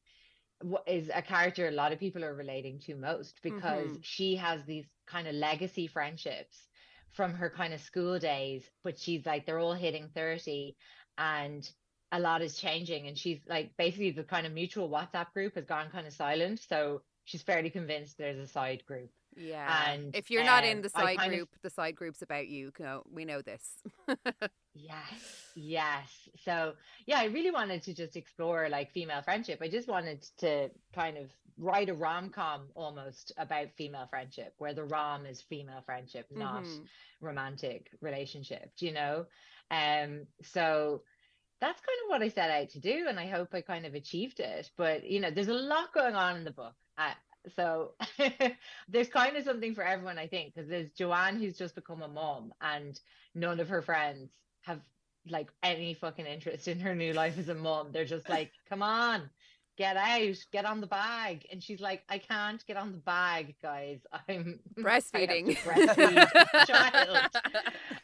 [0.87, 4.03] is a character a lot of people are relating to most because Mhm.
[4.03, 6.67] she has these kind of legacy friendships
[7.11, 10.77] from her kind of school days but she's like they're all hitting 30
[11.17, 11.73] and
[12.11, 15.65] a lot is changing and she's like basically the kind of mutual whatsapp group has
[15.65, 19.91] gone kind of silent so she's fairly convinced there's a side group Yeah.
[19.91, 22.47] And, if you're not in um, the side kind of- group, the side group's about
[22.47, 22.71] you.
[22.79, 23.63] No, we know this.
[24.73, 26.29] Yes, yes.
[26.45, 26.73] So,
[27.05, 29.59] yeah, I really wanted to just explore like female friendship.
[29.61, 34.85] I just wanted to kind of write a rom-com almost about female friendship, where the
[34.85, 36.85] rom is female friendship, not Mhm.
[37.19, 39.25] romantic relationship, do you know?
[39.69, 41.03] Um, so
[41.59, 43.93] that's kind of what I set out to do, and I hope I kind of
[43.93, 44.71] achieved it.
[44.77, 46.75] But you know, there's a lot going on in the book.
[46.97, 47.13] Uh,
[47.55, 47.91] so
[48.89, 52.07] there's kind of something for everyone, I think, because there's Joanne who's just become a
[52.07, 52.99] mom, and
[53.35, 54.31] none of her friends
[54.61, 54.79] have
[55.29, 57.91] like any fucking interest in her new life as a mom.
[57.91, 59.29] They're just like, come on,
[59.77, 61.45] get out, get on the bag.
[61.51, 63.99] And she's like, I can't get on the bag, guys.
[64.29, 64.59] I'm
[65.13, 65.57] I have to Breastfeeding.
[65.57, 67.29] breastfeed child.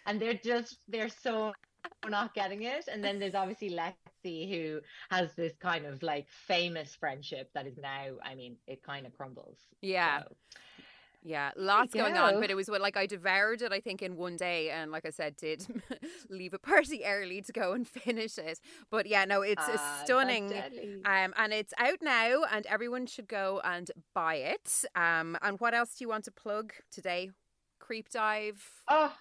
[0.05, 1.53] And they're just they're so
[2.07, 2.87] not getting it.
[2.91, 3.69] And then there's obviously
[4.25, 8.83] Lexi who has this kind of like famous friendship that is now, I mean, it
[8.83, 9.57] kind of crumbles.
[9.81, 10.23] Yeah.
[10.23, 10.35] So,
[11.23, 13.73] Yeah, lots going on, but it was what like I devoured it.
[13.73, 15.65] I think in one day, and like I said, did
[16.29, 18.59] leave a party early to go and finish it.
[18.89, 20.53] But yeah, no, it's a ah, stunning.
[21.05, 24.85] Um, and it's out now, and everyone should go and buy it.
[24.95, 27.31] Um, and what else do you want to plug today?
[27.79, 28.63] Creep dive.
[28.87, 29.13] Oh,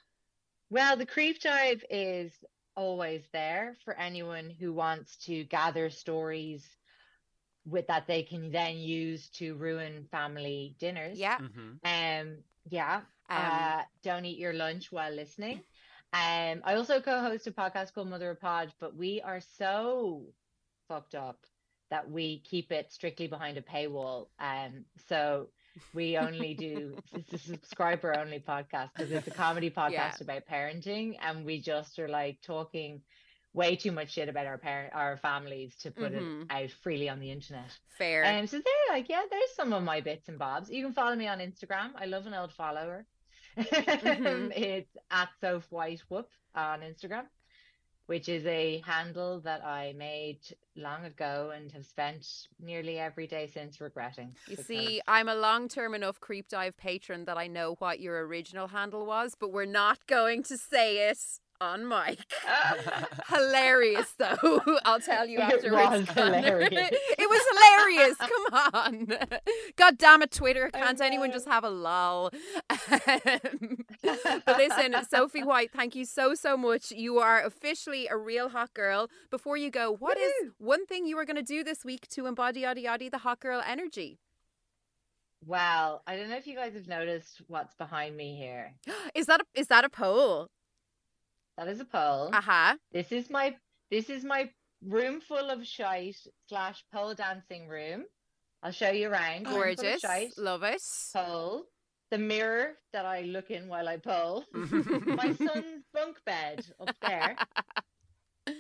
[0.71, 2.33] well, the creep dive is
[2.77, 6.77] always there for anyone who wants to gather stories
[7.66, 11.18] with that they can then use to ruin family dinners.
[11.18, 11.39] Yeah.
[11.39, 13.03] hmm Um, yeah.
[13.29, 15.62] Um, uh, don't eat your lunch while listening.
[16.12, 20.33] Um, I also co-host a podcast called Mother of Pod, but we are so
[20.89, 21.47] fucked up
[21.91, 24.29] that we keep it strictly behind a paywall.
[24.39, 25.49] Um, so
[25.95, 30.14] we only do it's a subscriber only podcast because it's a comedy podcast Yeah.
[30.22, 33.03] about parenting, and we just are like talking
[33.55, 36.43] way too much shit about our parent our families to put Mhm.
[36.43, 37.70] it out freely on the internet.
[37.99, 38.24] fair.
[38.27, 40.70] Um, so they're like, yeah, there's some of my bits and bobs.
[40.70, 41.93] You can follow me on Instagram.
[41.97, 43.07] I love an old follower.
[43.57, 44.53] Mhm.
[44.55, 47.24] It's at Soph White Whoop on Instagram,
[48.07, 50.39] which is a handle that I made
[50.77, 54.35] long ago and have spent nearly every day since regretting.
[54.49, 58.27] You see, I'm a long term enough creep dive patron that I know what your
[58.27, 61.19] original handle was, but we're not going to say it
[61.61, 62.19] on mic.
[63.29, 64.61] hilarious though.
[64.85, 65.91] I'll tell you It afterwards.
[65.91, 66.69] was hilarious.
[66.73, 68.17] it was hilarious.
[68.17, 69.19] Come on.
[69.77, 70.71] God damn it, Twitter.
[70.73, 72.31] Can't anyone just have a lol?
[72.71, 76.91] Um, but listen, Sophie White, thank you so, so much.
[76.91, 79.09] You are officially a real hot girl.
[79.31, 80.51] Before you go, what is Woohoo.
[80.59, 83.41] one thing you are going to do this week to embody yada yada the hot
[83.41, 84.19] girl energy?
[85.45, 88.75] Well, I don't know if you guys have noticed what's behind me here.
[89.15, 90.49] Is that a, is that a poll?
[91.57, 92.31] That is a poll.
[92.33, 92.77] Uh-huh.
[92.93, 93.57] This is my
[93.91, 94.51] this is my
[94.85, 96.17] room full of shite
[96.49, 98.05] slash pole dancing room.
[98.63, 99.47] I'll show you around.
[99.47, 100.01] Room full of Gorgeous.
[100.01, 100.83] shite, Love it.
[101.15, 101.65] pole.
[102.11, 104.45] The mirror that I look in while I pole.
[104.53, 107.37] my son's bunk bed up there.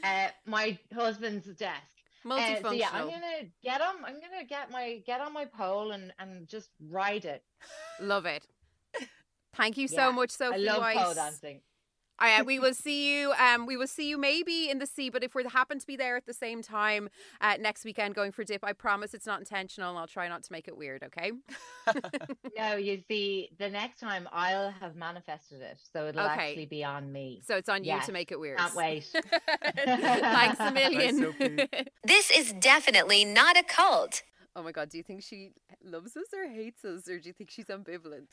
[0.02, 1.80] Uh, my husband's desk.
[2.28, 3.94] Uh, so yeah, I'm gonna get on.
[4.04, 7.44] I'm gonna get my get on my pole and and just ride it.
[8.00, 8.44] Love it.
[9.54, 11.60] Thank you so Yeah, much, Sophie I love pole dancing.
[12.18, 13.32] Uh, we will see you.
[13.32, 15.96] Um, we will see you maybe in the sea, but if we happen to be
[15.96, 17.08] there at the same time
[17.40, 20.42] uh, next weekend going for dip, I promise it's not intentional, and I'll try not
[20.44, 21.02] to make it weird.
[21.02, 21.32] Okay?
[22.58, 26.48] No, you see, the next time I'll have manifested it, so it'll Okay.
[26.50, 27.42] actually be on me.
[27.46, 28.58] So it's on you to make it weird.
[28.58, 29.04] Can't wait.
[29.84, 31.18] Thanks a million.
[31.20, 31.68] Sophie.
[32.02, 34.22] This is definitely not a cult.
[34.56, 35.52] oh my god, do you think she
[35.84, 38.26] loves us or hates us, or do you think she's ambivalent?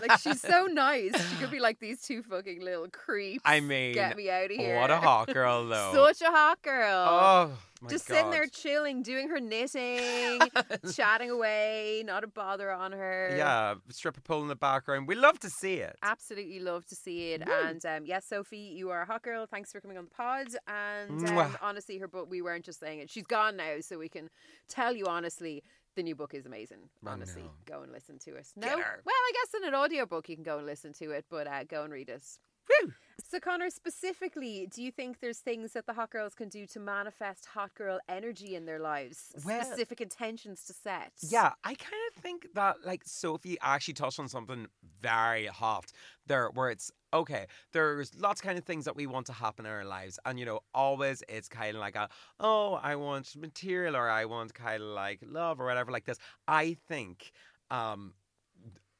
[0.00, 1.12] Like she's so nice.
[1.30, 3.42] She could be like these two fucking little creeps.
[3.44, 4.76] I mean, get me out of here.
[4.76, 5.92] What a hot girl, though.
[5.94, 7.06] Such a hot girl.
[7.08, 8.14] oh, my just God.
[8.14, 10.40] sitting there chilling, doing her knitting,
[10.94, 13.34] chatting away, not a bother on her.
[13.36, 15.08] Yeah, stripper pole in the background.
[15.08, 15.96] We love to see it.
[16.02, 17.46] Absolutely love to see it.
[17.46, 17.52] Woo.
[17.52, 19.46] And um, yes, Sophie, you are a hot girl.
[19.46, 20.46] Thanks for coming on the pod.
[20.66, 23.10] And um, honestly, her but we weren't just saying it.
[23.10, 24.30] She's gone now, so we can
[24.68, 25.62] tell you honestly,
[25.96, 26.78] the new book is amazing.
[27.04, 28.46] Honestly, go and listen to it.
[28.54, 31.46] No, well, I guess in an audiobook you can go and listen to it, but
[31.48, 32.22] uh, go and read it.
[32.68, 32.92] Woo!
[33.28, 36.78] So, Conor, specifically, do you think there's things that the hot girls can do to
[36.78, 39.32] manifest hot girl energy in their lives?
[39.44, 41.12] Well- Specific intentions to set?
[41.28, 44.66] Yeah, I kind of think that like Sophie actually touched on something
[45.00, 45.92] very hot
[46.26, 47.46] there, where it's okay.
[47.72, 50.38] There's lots of kind of things that we want to happen in our lives, and
[50.38, 52.08] you know, always it's kind of like a
[52.38, 56.18] oh, I want material or I want kind of like love or whatever like this.
[56.46, 57.32] I think
[57.70, 58.12] um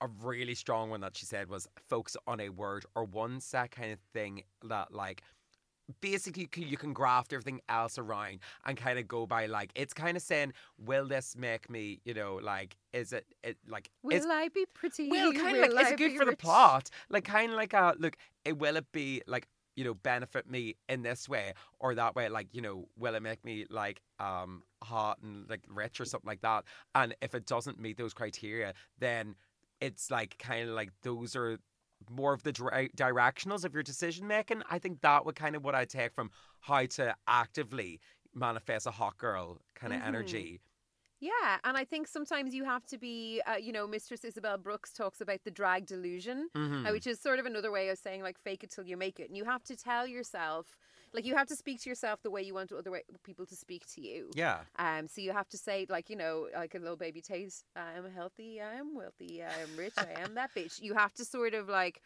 [0.01, 3.70] a really strong one that she said was focus on a word or one set
[3.70, 5.22] kind of thing that like
[6.01, 10.16] basically you- can graft everything else around and kind of go by like it's kind
[10.16, 14.26] of saying, will this make me, you know, like is it, it like Will is
[14.26, 15.09] I be pretty?
[15.09, 16.90] well, kind of Will like is it good for the plot?
[17.09, 18.16] Like kind of like a look.
[18.44, 22.28] It will it be like you know benefit me in this way or that way?
[22.28, 26.28] Like you know, will it make me like um hot and like rich or something
[26.28, 26.64] like that?
[26.94, 29.36] And if it doesn't meet those criteria, then
[29.80, 31.58] it's like kind of like those are
[32.10, 34.62] more of the dire- directionals of your decision making.
[34.70, 38.00] I think that would kind of what I take from how to actively
[38.34, 40.06] manifest a hot girl kind of Mhm.
[40.06, 40.60] energy.
[41.18, 44.92] Yeah, and I think sometimes you have to be, uh, you know, Mistress Isabelle Brooks
[44.92, 46.92] talks about the drag delusion, uh, Mhm.
[46.92, 49.28] which is sort of another way of saying like fake it till you make it.
[49.28, 50.76] And you have to tell yourself,
[51.16, 53.56] like you have to speak to yourself the way you want other way, people to
[53.56, 54.30] speak to you.
[54.34, 54.60] Yeah.
[54.78, 57.64] Um, so you have to say like you know like a little baby taste.
[57.74, 58.60] I am healthy.
[58.60, 59.42] I am wealthy.
[59.42, 59.94] I am rich.
[59.96, 60.80] I am that bitch.
[60.80, 62.02] You have to sort of like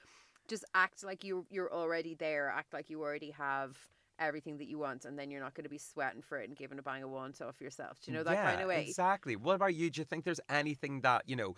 [0.48, 2.48] just act like you you're already there.
[2.48, 3.76] Act like you already have
[4.20, 6.56] everything that you want, and then you're not going to be sweating for it and
[6.56, 7.98] giving a bang of want off yourself.
[8.02, 8.86] Do you know that yeah, kind of way?
[8.86, 9.34] Exactly.
[9.34, 9.90] What about you?
[9.90, 11.56] Do you think there's anything that, you know,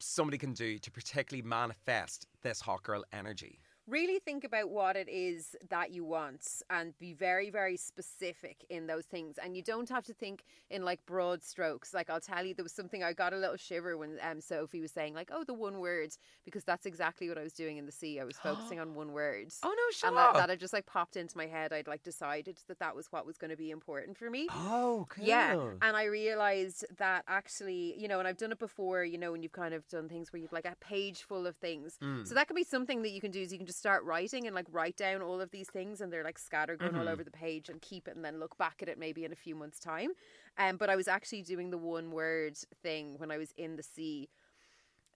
[0.00, 3.60] somebody can do to particularly manifest this hot girl energy?
[3.86, 8.86] Really think about what it is that you want and be very very specific in
[8.86, 12.44] those things and you don't have to think in like broad strokes like i'll tell
[12.44, 15.30] you there was something i got a little shiver when um, sophie was saying like
[15.32, 16.10] oh the one word
[16.44, 19.12] because that's exactly what i was doing in the sea i was focusing on one
[19.12, 20.34] word Oh no, shut and up.
[20.34, 23.10] that, that had just like popped into my head i'd like decided that that was
[23.10, 25.24] what was going to be important for me oh, cool.
[25.24, 29.32] yeah, and I realized that actually, you know, and I've done it before, you know,
[29.32, 31.98] when you've kind of done things where you've like a page full of things.
[32.02, 32.26] Mm.
[32.26, 34.46] So that can be something that you can do is you can just start writing
[34.46, 37.24] and like write down all of these things and they're like scattered going all over
[37.24, 39.56] the page and keep it and then look back at it maybe in a few
[39.56, 40.10] months' time.
[40.58, 43.82] Um, but I was actually doing the one word thing when I was in the
[43.82, 44.28] sea.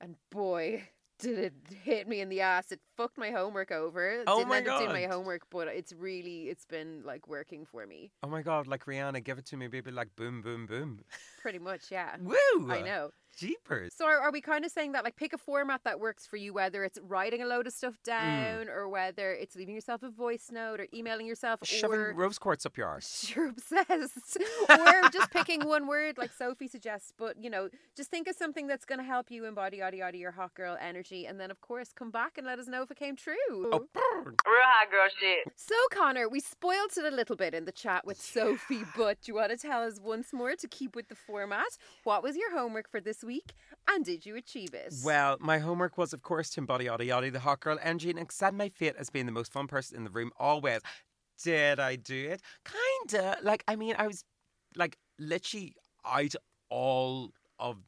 [0.00, 0.88] And boy,
[1.18, 2.72] did it hit me in the ass.
[2.72, 4.24] It fucked my homework over.
[4.26, 7.66] Oh Didn't my end up doing my homework, but it's really it's been like working
[7.66, 8.10] for me.
[8.22, 11.00] Oh my god, like Rihanna, give it to me, baby, like boom, boom, boom.
[11.40, 12.16] Pretty much, yeah.
[12.20, 12.70] Woo!
[12.70, 13.10] I know.
[13.36, 13.94] Jeepers.
[13.94, 16.36] So are, are we kind of saying that like pick a format that works for
[16.36, 18.04] you, whether it's writing a load of stuff Mm.
[18.04, 22.38] down or whether it's leaving yourself a voice note or emailing yourself Shoving or rose
[22.38, 23.30] quartz up your arse.
[23.34, 27.12] you're obsessed or just picking one word like Sophie suggests.
[27.16, 30.16] But you know, just think of something that's going to help you embody yada yada
[30.18, 32.90] your hot girl energy, and then of course come back and let us know if
[32.90, 33.34] it came true.
[33.50, 34.36] Oh, burn.
[35.56, 39.32] So Conor, we spoiled it a little bit in the chat with Sophie, but do
[39.32, 41.78] you want to tell us once more to keep with the format?
[42.04, 43.52] What was your homework for this week,
[43.88, 44.94] and did you achieve it?
[45.04, 48.54] Well, my homework was, of course, to embody yada yada the hot girl and accept
[48.56, 50.80] my fate as being the most fun person in the room always.
[51.42, 52.42] Did I do it?
[52.64, 53.38] Kinda.
[53.42, 54.24] Like, I mean, I was
[54.76, 56.34] like literally out
[56.70, 57.78] all of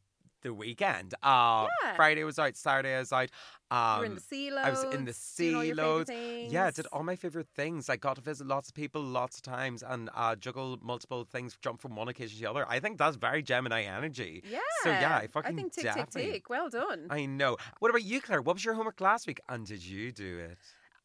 [0.46, 1.14] the weekend.
[1.22, 1.96] Uh Yeah.
[1.96, 3.30] Friday was out, Saturday was out.
[3.68, 4.66] Um, in the sea loads.
[4.66, 6.08] I was in the sea loads.
[6.08, 7.88] Yeah, did all my favorite things.
[7.90, 11.56] I got to visit lots of people lots of times and uh, juggle multiple things,
[11.60, 12.64] jump from one occasion to the other.
[12.68, 14.44] I think that's very Gemini energy.
[14.48, 14.60] Yeah.
[14.84, 16.48] So yeah, I fucking think tick definitely- tick tick.
[16.50, 17.08] Well done.
[17.10, 17.56] I know.
[17.80, 18.40] What about you, Claire?
[18.40, 19.40] What was your homework last week?
[19.48, 20.58] And did you do it?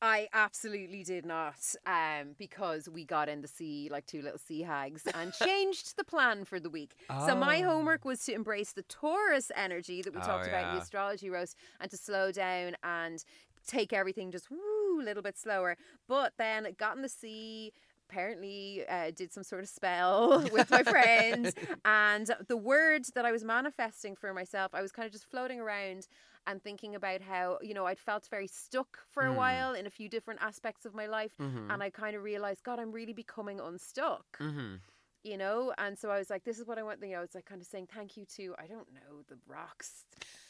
[0.03, 4.61] I absolutely did not, um, because we got in the sea like two little sea
[4.63, 6.95] hags and changed the plan for the week.
[7.17, 7.65] So my Oh.
[7.65, 11.29] homework was to embrace the Taurus energy that we Oh, talked about in the astrology
[11.29, 13.23] roast, and to slow down and
[13.67, 15.77] take everything just woo a little bit slower.
[16.07, 17.71] But then got in the sea.
[18.09, 21.53] Apparently, uh, did some sort of spell with my friends,
[21.85, 25.61] and the word that I was manifesting for myself, I was kind of just floating
[25.61, 26.07] around
[26.47, 29.35] and thinking about how you know I'd felt very stuck for a Mm.
[29.35, 31.71] while in a few different aspects of my life, Mm-hmm.
[31.71, 34.25] and I kind of realized, God, I'm really becoming unstuck.
[34.39, 34.75] mm-hmm.
[35.23, 36.99] You know, and so I was like, this is what I want.
[37.03, 39.37] You know, I was like kind of saying thank you to I don't know the
[39.47, 40.03] rocks,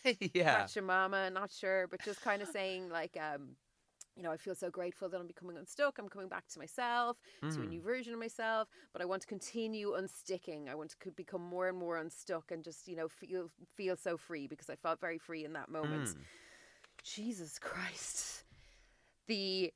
[0.34, 0.64] yeah.
[0.64, 3.58] Pachamama, not sure, but just kind of saying like, um,
[4.16, 5.98] you know, I feel so grateful that I'm becoming unstuck.
[5.98, 7.70] I'm coming back to myself, to a Mm.
[7.70, 8.68] new version of myself.
[8.94, 10.68] But I want to continue unsticking.
[10.70, 13.96] I want to co- become more and more unstuck and just you know feel feel
[13.96, 16.10] so free because I felt very free in that moment.
[16.10, 16.18] Mm.
[17.04, 18.44] Jesus Christ.
[19.28, 19.74] The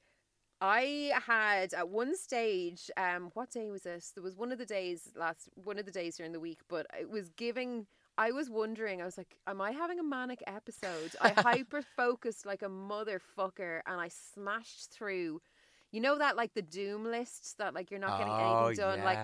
[0.61, 4.11] I had at one stage, um, what day was this?
[4.15, 6.87] There was one of the days last one of the days during the week, but
[6.99, 11.15] it was giving I was wondering, I was like, am I having a manic episode?
[11.21, 15.41] I hyper focused like a motherfucker and I smashed through
[15.95, 19.03] you know that like the doom list that like you're not getting oh, anything done,
[19.05, 19.17] like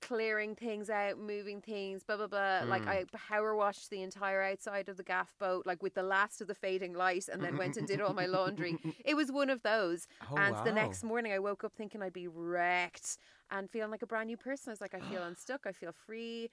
[0.00, 2.62] clearing things out, moving things, blah blah blah.
[2.66, 2.88] Like Mm.
[2.88, 6.48] I power washed the entire outside of the gaff boat, like with the last of
[6.48, 8.78] the fading light, and then went and did all my laundry.
[9.04, 10.08] It was one of those.
[10.28, 13.18] Oh, and the next morning, I woke up thinking I'd be wrecked
[13.50, 14.70] and feeling like a brand new person.
[14.70, 15.66] I was like, I feel unstuck.
[15.66, 16.50] I feel free.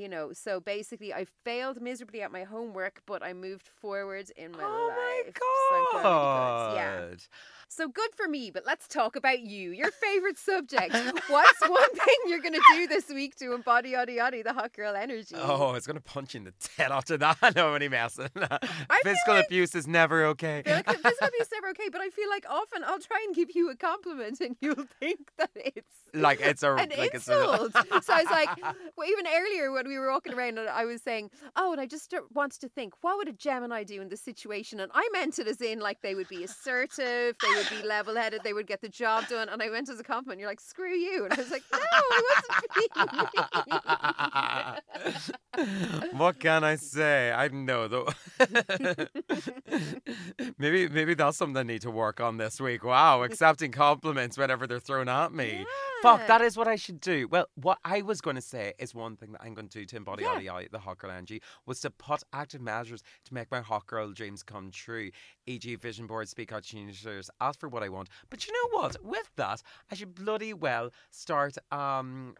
[0.00, 4.52] You know, so basically, I failed miserably at my homework, but I moved forward in
[4.52, 4.88] my oh
[5.26, 5.34] life.
[5.42, 6.70] Oh my So god!
[6.70, 6.74] good.
[6.74, 7.16] Yeah.
[7.68, 9.70] So good for me, but let's talk about you.
[9.70, 10.94] Your favorite subject.
[11.28, 14.72] What's one thing you're going to do this week to embody yada yada the hot
[14.72, 15.34] girl energy?
[15.36, 17.36] Oh, it's gonna punch you in the head after that.
[17.56, 18.28] no, I'm only messing.
[19.02, 20.62] Physical like- abuse is never okay.
[20.64, 23.50] Like physical abuse is never okay, but I feel like often I'll try and give
[23.54, 27.72] you a compliment and you'll think that it's like it's a an like insult.
[27.74, 28.48] it's so I was like,
[28.96, 31.86] well, even earlier when we were walking around, and I was saying, oh, and I
[31.86, 34.80] just wanted to think, what would a Gemini do in this situation?
[34.80, 38.42] And I meant it as in like they would be assertive, they would be level-headed,
[38.44, 39.48] they would get the job done.
[39.48, 40.40] And I went as a compliment.
[40.40, 42.72] You're like, screw you, and I was like, no, I wasn't
[45.54, 45.56] being
[46.18, 47.32] what can I say?
[47.32, 48.08] I know though.
[50.58, 52.84] maybe maybe that's something I need to work on this week.
[52.84, 55.64] Wow, accepting compliments whenever they're thrown at me.
[56.06, 56.26] Fuck, Yeah.
[56.26, 57.28] that is what I should do.
[57.28, 59.84] Well, what I was going to say is one thing that I'm going to do
[59.84, 60.50] to embody Yeah.
[60.52, 64.12] all the, hot girl energy was to put active measures to make my hot girl
[64.12, 65.10] dreams come true.
[65.46, 68.08] E.g., vision boards, speak out newsletters, ask for what I want.
[68.30, 68.96] But you know what?
[69.04, 72.34] With that, I should bloody well start um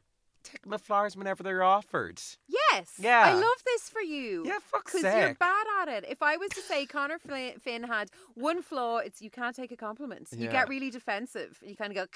[0.44, 2.20] taking the flowers whenever they're offered.
[2.46, 2.92] Yes.
[3.00, 3.22] Yeah.
[3.26, 4.44] I love this for you.
[4.46, 6.04] Yeah, fuck's Because you're bad at it.
[6.08, 9.76] If I was to say Conor Finn had one flaw, it's you can't take a
[9.76, 10.28] compliment.
[10.30, 11.58] You get really defensive.
[11.64, 12.06] You kind of go,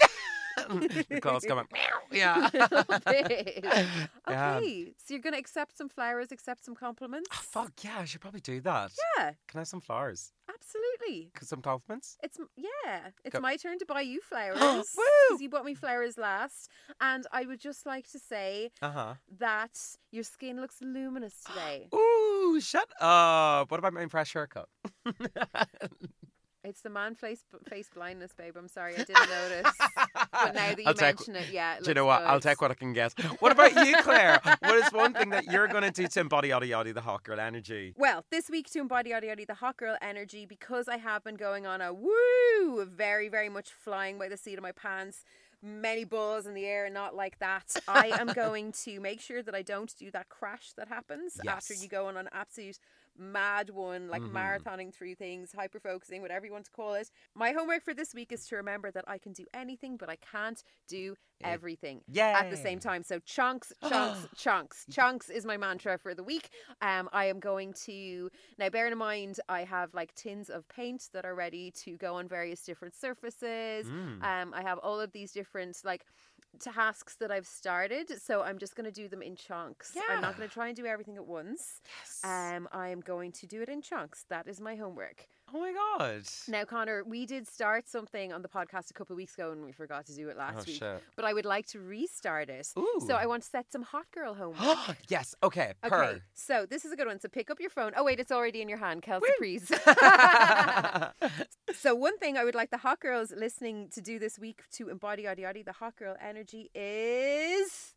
[1.20, 1.66] claws coming.
[2.12, 2.48] Yeah.
[3.06, 3.64] bit.
[4.28, 4.56] Yeah.
[4.56, 7.28] Okay, so you're going to accept some flowers, accept some compliments?
[7.32, 8.92] Oh, fuck yeah, I should probably do that.
[9.18, 10.32] Yeah, Can I have some flowers?
[10.48, 11.30] absolutely.
[11.42, 12.16] Some compliments?
[12.22, 14.58] It's yeah, it's Go- my turn to buy you flowers.
[14.96, 15.04] Woo!
[15.28, 19.14] Because you bought me flowers last, and I would just like to say Uh huh.
[19.38, 19.78] that
[20.10, 21.88] your skin looks luminous today.
[21.94, 23.70] Ooh, shut up.
[23.70, 24.68] What about my fresh haircut?
[26.64, 28.54] It's the man face face blindness, babe.
[28.56, 29.72] I'm sorry, I didn't notice.
[30.32, 31.76] But now that you I'll take- mention it, yeah.
[31.76, 32.22] It Do you know what?
[32.22, 33.12] I'll take what I can get.
[33.40, 34.40] What about you, Claire?
[34.60, 37.22] what is one thing that you're going to do to embody yada yada the hot
[37.22, 37.92] girl energy?
[37.98, 41.36] Well, this week to embody yada yada the hot girl energy because I have been
[41.36, 45.22] going on a woo, very very much flying by the seat of my pants.
[45.62, 47.74] Many balls in the air, and not like that.
[47.88, 51.72] I am going to make sure that I don't do that crash that happens after
[51.72, 52.78] you go on an absolute
[53.16, 54.32] mad one, like Mhm.
[54.32, 57.10] marathoning through things, hyper focusing, whatever you want to call it.
[57.34, 60.16] My homework for this week is to remember that I can do anything, but I
[60.16, 62.38] can't do everything Yeah.
[62.38, 63.02] at the same time.
[63.02, 64.86] So chunks, chunks, chunks.
[64.90, 66.50] Chunks is my mantra for the week.
[66.80, 68.68] Um, I am going to now.
[68.70, 72.28] Bearing in mind, I have like tins of paint that are ready to go on
[72.28, 73.86] various different surfaces.
[73.86, 74.22] Mm.
[74.22, 76.04] Um, I have all of these different like
[76.60, 78.20] tasks that I've started.
[78.20, 79.96] So I'm just going to do them in chunks.
[80.10, 81.80] I'm not going to try and do everything at once.
[82.00, 82.20] Yes.
[82.24, 84.24] Um, I am going to do it in chunks.
[84.28, 85.26] That is my homework.
[85.52, 86.22] Oh my god.
[86.48, 89.64] Now, Conor, we did start something on the podcast a couple of weeks ago, and
[89.64, 90.78] we forgot to do it oh, last oh week.
[90.78, 91.02] shit.
[91.16, 92.68] But I would like to restart it.
[92.78, 93.00] Ooh.
[93.06, 94.96] So I want to set some hot girl homework.
[95.08, 95.34] yes.
[95.42, 95.74] Okay.
[95.84, 96.20] Okay, Per.
[96.34, 97.20] so this is a good one.
[97.20, 97.92] So pick up your phone.
[97.96, 99.68] Oh wait, it's already in your hand, Kelsey Priest.
[101.74, 104.88] so one thing I would like the hot girls listening to do this week to
[104.88, 107.94] embody yada yada the hot girl energy is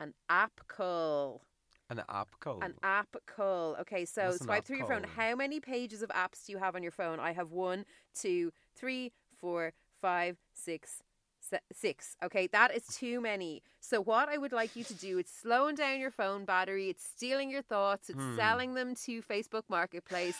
[0.00, 1.42] an app call.
[1.90, 2.62] An app code.
[2.62, 3.74] An app call.
[3.80, 5.02] Okay, so What's swipe through your phone.
[5.04, 5.10] call?
[5.16, 7.18] How many pages of apps do you have on your phone?
[7.18, 7.84] I have one,
[8.14, 9.72] two, three, four,
[10.02, 11.02] five, six,
[11.40, 12.14] se- six.
[12.22, 13.62] Okay, that is too many.
[13.80, 16.90] So what I would like you to do is slowing down your phone battery.
[16.90, 18.10] It's stealing your thoughts.
[18.10, 18.36] It's Hmm.
[18.36, 20.36] selling them to Facebook Marketplace.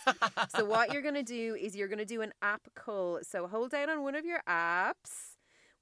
[0.55, 3.21] so what you're gonna do is you're gonna do an app call.
[3.23, 5.28] So hold down on one of your apps.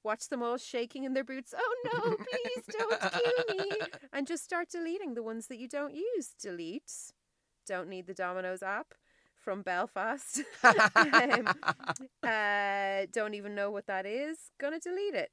[0.07, 1.53] Watch them all shaking in their boots.
[1.53, 3.71] Oh no, please don't kill me.
[4.13, 6.29] And just start deleting the ones that you don't use.
[6.41, 6.93] Delete.
[7.67, 8.93] Don't need the Domino's app
[9.35, 10.43] from Belfast.
[10.63, 11.49] um,
[12.23, 14.37] uh, don't even know what that is.
[14.57, 15.29] Gonna delete it.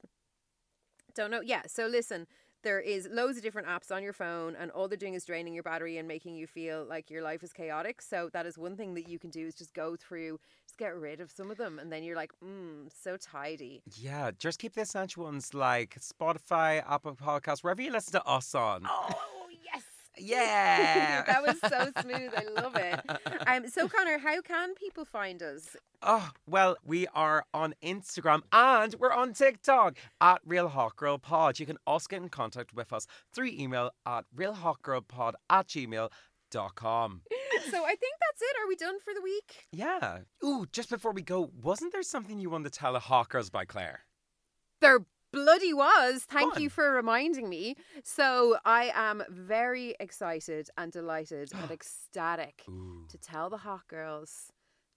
[1.15, 1.39] Don't know.
[1.39, 1.61] Yeah.
[1.67, 2.27] So listen,
[2.65, 5.53] there is loads of different apps on your phone, and all they're doing is draining
[5.53, 8.01] your battery and making you feel like your life is chaotic.
[8.01, 10.95] So that is one thing that you can do is just go through, just get
[10.95, 13.83] rid of some of them, and then you're like, mmm, so tidy.
[13.95, 14.31] yeah.
[14.37, 18.81] Just keep the essential ones like Spotify, Apple Podcasts, wherever you listen to us on.
[18.89, 19.34] Oh yes.
[20.17, 21.23] Yeah.
[21.27, 22.31] that was so smooth.
[22.35, 22.99] I love it.
[23.47, 25.75] Um, so Conor, how can people find us?
[26.01, 31.59] Oh, well, we are on Instagram and we're on TikTok at Real Hot Girl Pod.
[31.59, 37.21] You can also get in contact with us through email at realhotgirlpod at gmail.com.
[37.71, 38.55] So I think that's it.
[38.61, 39.55] Are we done for the week?
[39.71, 40.19] Yeah.
[40.43, 43.65] Ooh, just before we go, wasn't there something you wanted to tell the Girls by
[43.65, 44.01] Claire?
[44.81, 44.99] There
[45.35, 46.23] bloody was.
[46.23, 47.75] Thank Go you for reminding me.
[48.03, 53.05] So I am very excited and delighted and ecstatic Ooh.
[53.09, 54.51] to tell the hot girls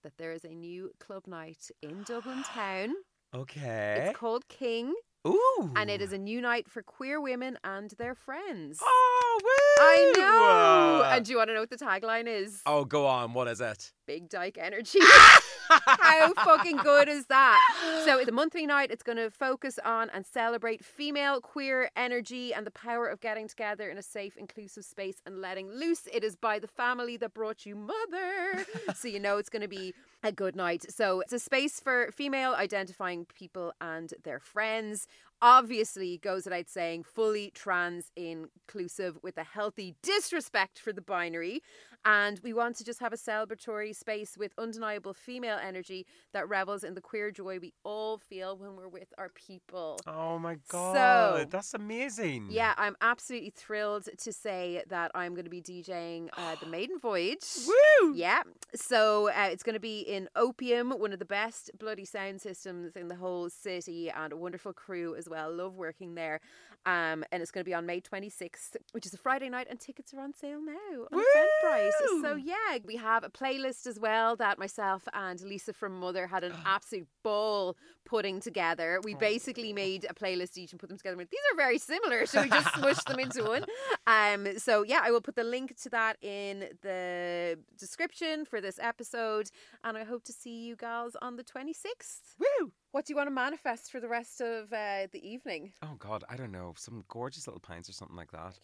[0.04, 2.94] that there is a new club night in Dublin town.
[3.34, 4.06] Okay.
[4.08, 4.94] It's called King,
[5.26, 5.72] Ooh.
[5.76, 8.78] and it is a new night for queer women and their friends.
[8.82, 9.84] Oh, Oh, woo!
[9.84, 11.02] I know.
[11.04, 11.10] Uh.
[11.14, 12.60] And do you want to know what the tagline is?
[12.66, 13.34] oh, go on.
[13.34, 13.92] What is it?
[14.06, 14.98] Big Dyke Energy.
[15.68, 17.60] How fucking good is that?
[18.04, 22.66] So, the monthly night, it's going to focus on and celebrate female queer energy and
[22.66, 26.08] the power of getting together in a safe, inclusive space and letting loose.
[26.12, 28.64] It is by the family that brought you mother.
[28.94, 30.90] so, you know it's going to be a good night.
[30.90, 35.06] So, it's a space for female identifying people and their friends.
[35.40, 41.62] Obviously, goes without saying, fully trans inclusive with a healthy disrespect for the binary.
[42.08, 46.82] And we want to just have a celebratory space with undeniable female energy that revels
[46.82, 49.98] in the queer joy we all feel when we're with our people.
[50.06, 52.46] Oh my god, So- that's amazing.
[52.48, 56.98] Yeah, I'm absolutely thrilled to say that I'm going to be DJing uh, the Maiden
[56.98, 57.44] Voyage.
[57.66, 58.14] Woo!
[58.14, 58.42] Yeah,
[58.74, 62.96] so uh, it's going to be in Opium, one of the best bloody sound systems
[62.96, 65.54] in the whole city, and a wonderful crew as well.
[65.54, 66.40] Love working there.
[66.86, 69.78] Um, and it's going to be on May 26th, which is a Friday night, and
[69.78, 71.90] tickets are on sale now on Eventbrite.
[72.22, 76.44] So yeah, we have a playlist as well that myself and Lisa from Mother had
[76.44, 79.00] an absolute ball putting together.
[79.02, 81.16] We basically made a playlist each and put them together.
[81.16, 83.64] went, These are very similar, so we just smushed them into one.
[84.06, 88.78] Um, so yeah, I will put the link to that in the description for this
[88.80, 89.50] episode,
[89.84, 92.34] and I hope to see you gals on the 26th.
[92.38, 92.72] Woo!
[92.92, 95.72] What do you want to manifest for the rest of uh, the evening?
[95.82, 96.72] Oh god, I don't know.
[96.78, 98.58] Some gorgeous little pints or something like that.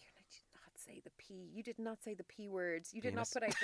[0.86, 1.50] You did not say the P.
[1.54, 2.92] You did not say the P words.
[2.92, 3.34] You did Penis.
[3.34, 3.54] not put out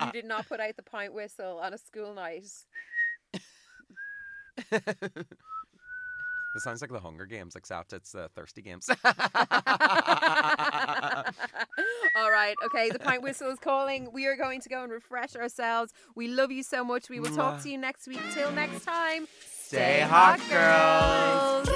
[0.00, 0.06] the.
[0.06, 2.46] you did not put out the pint whistle on a school night.
[6.56, 8.88] This sounds like the Hunger Games, except it's the uh, Thirsty Games.
[9.04, 9.04] All
[12.30, 12.88] right, okay.
[12.88, 14.10] The pint whistle is calling.
[14.10, 15.92] We are going to go and refresh ourselves.
[16.14, 17.10] We love you so much.
[17.10, 18.22] We will talk to you next week.
[18.32, 19.28] Till next time.
[19.44, 21.75] Stay hot, girls.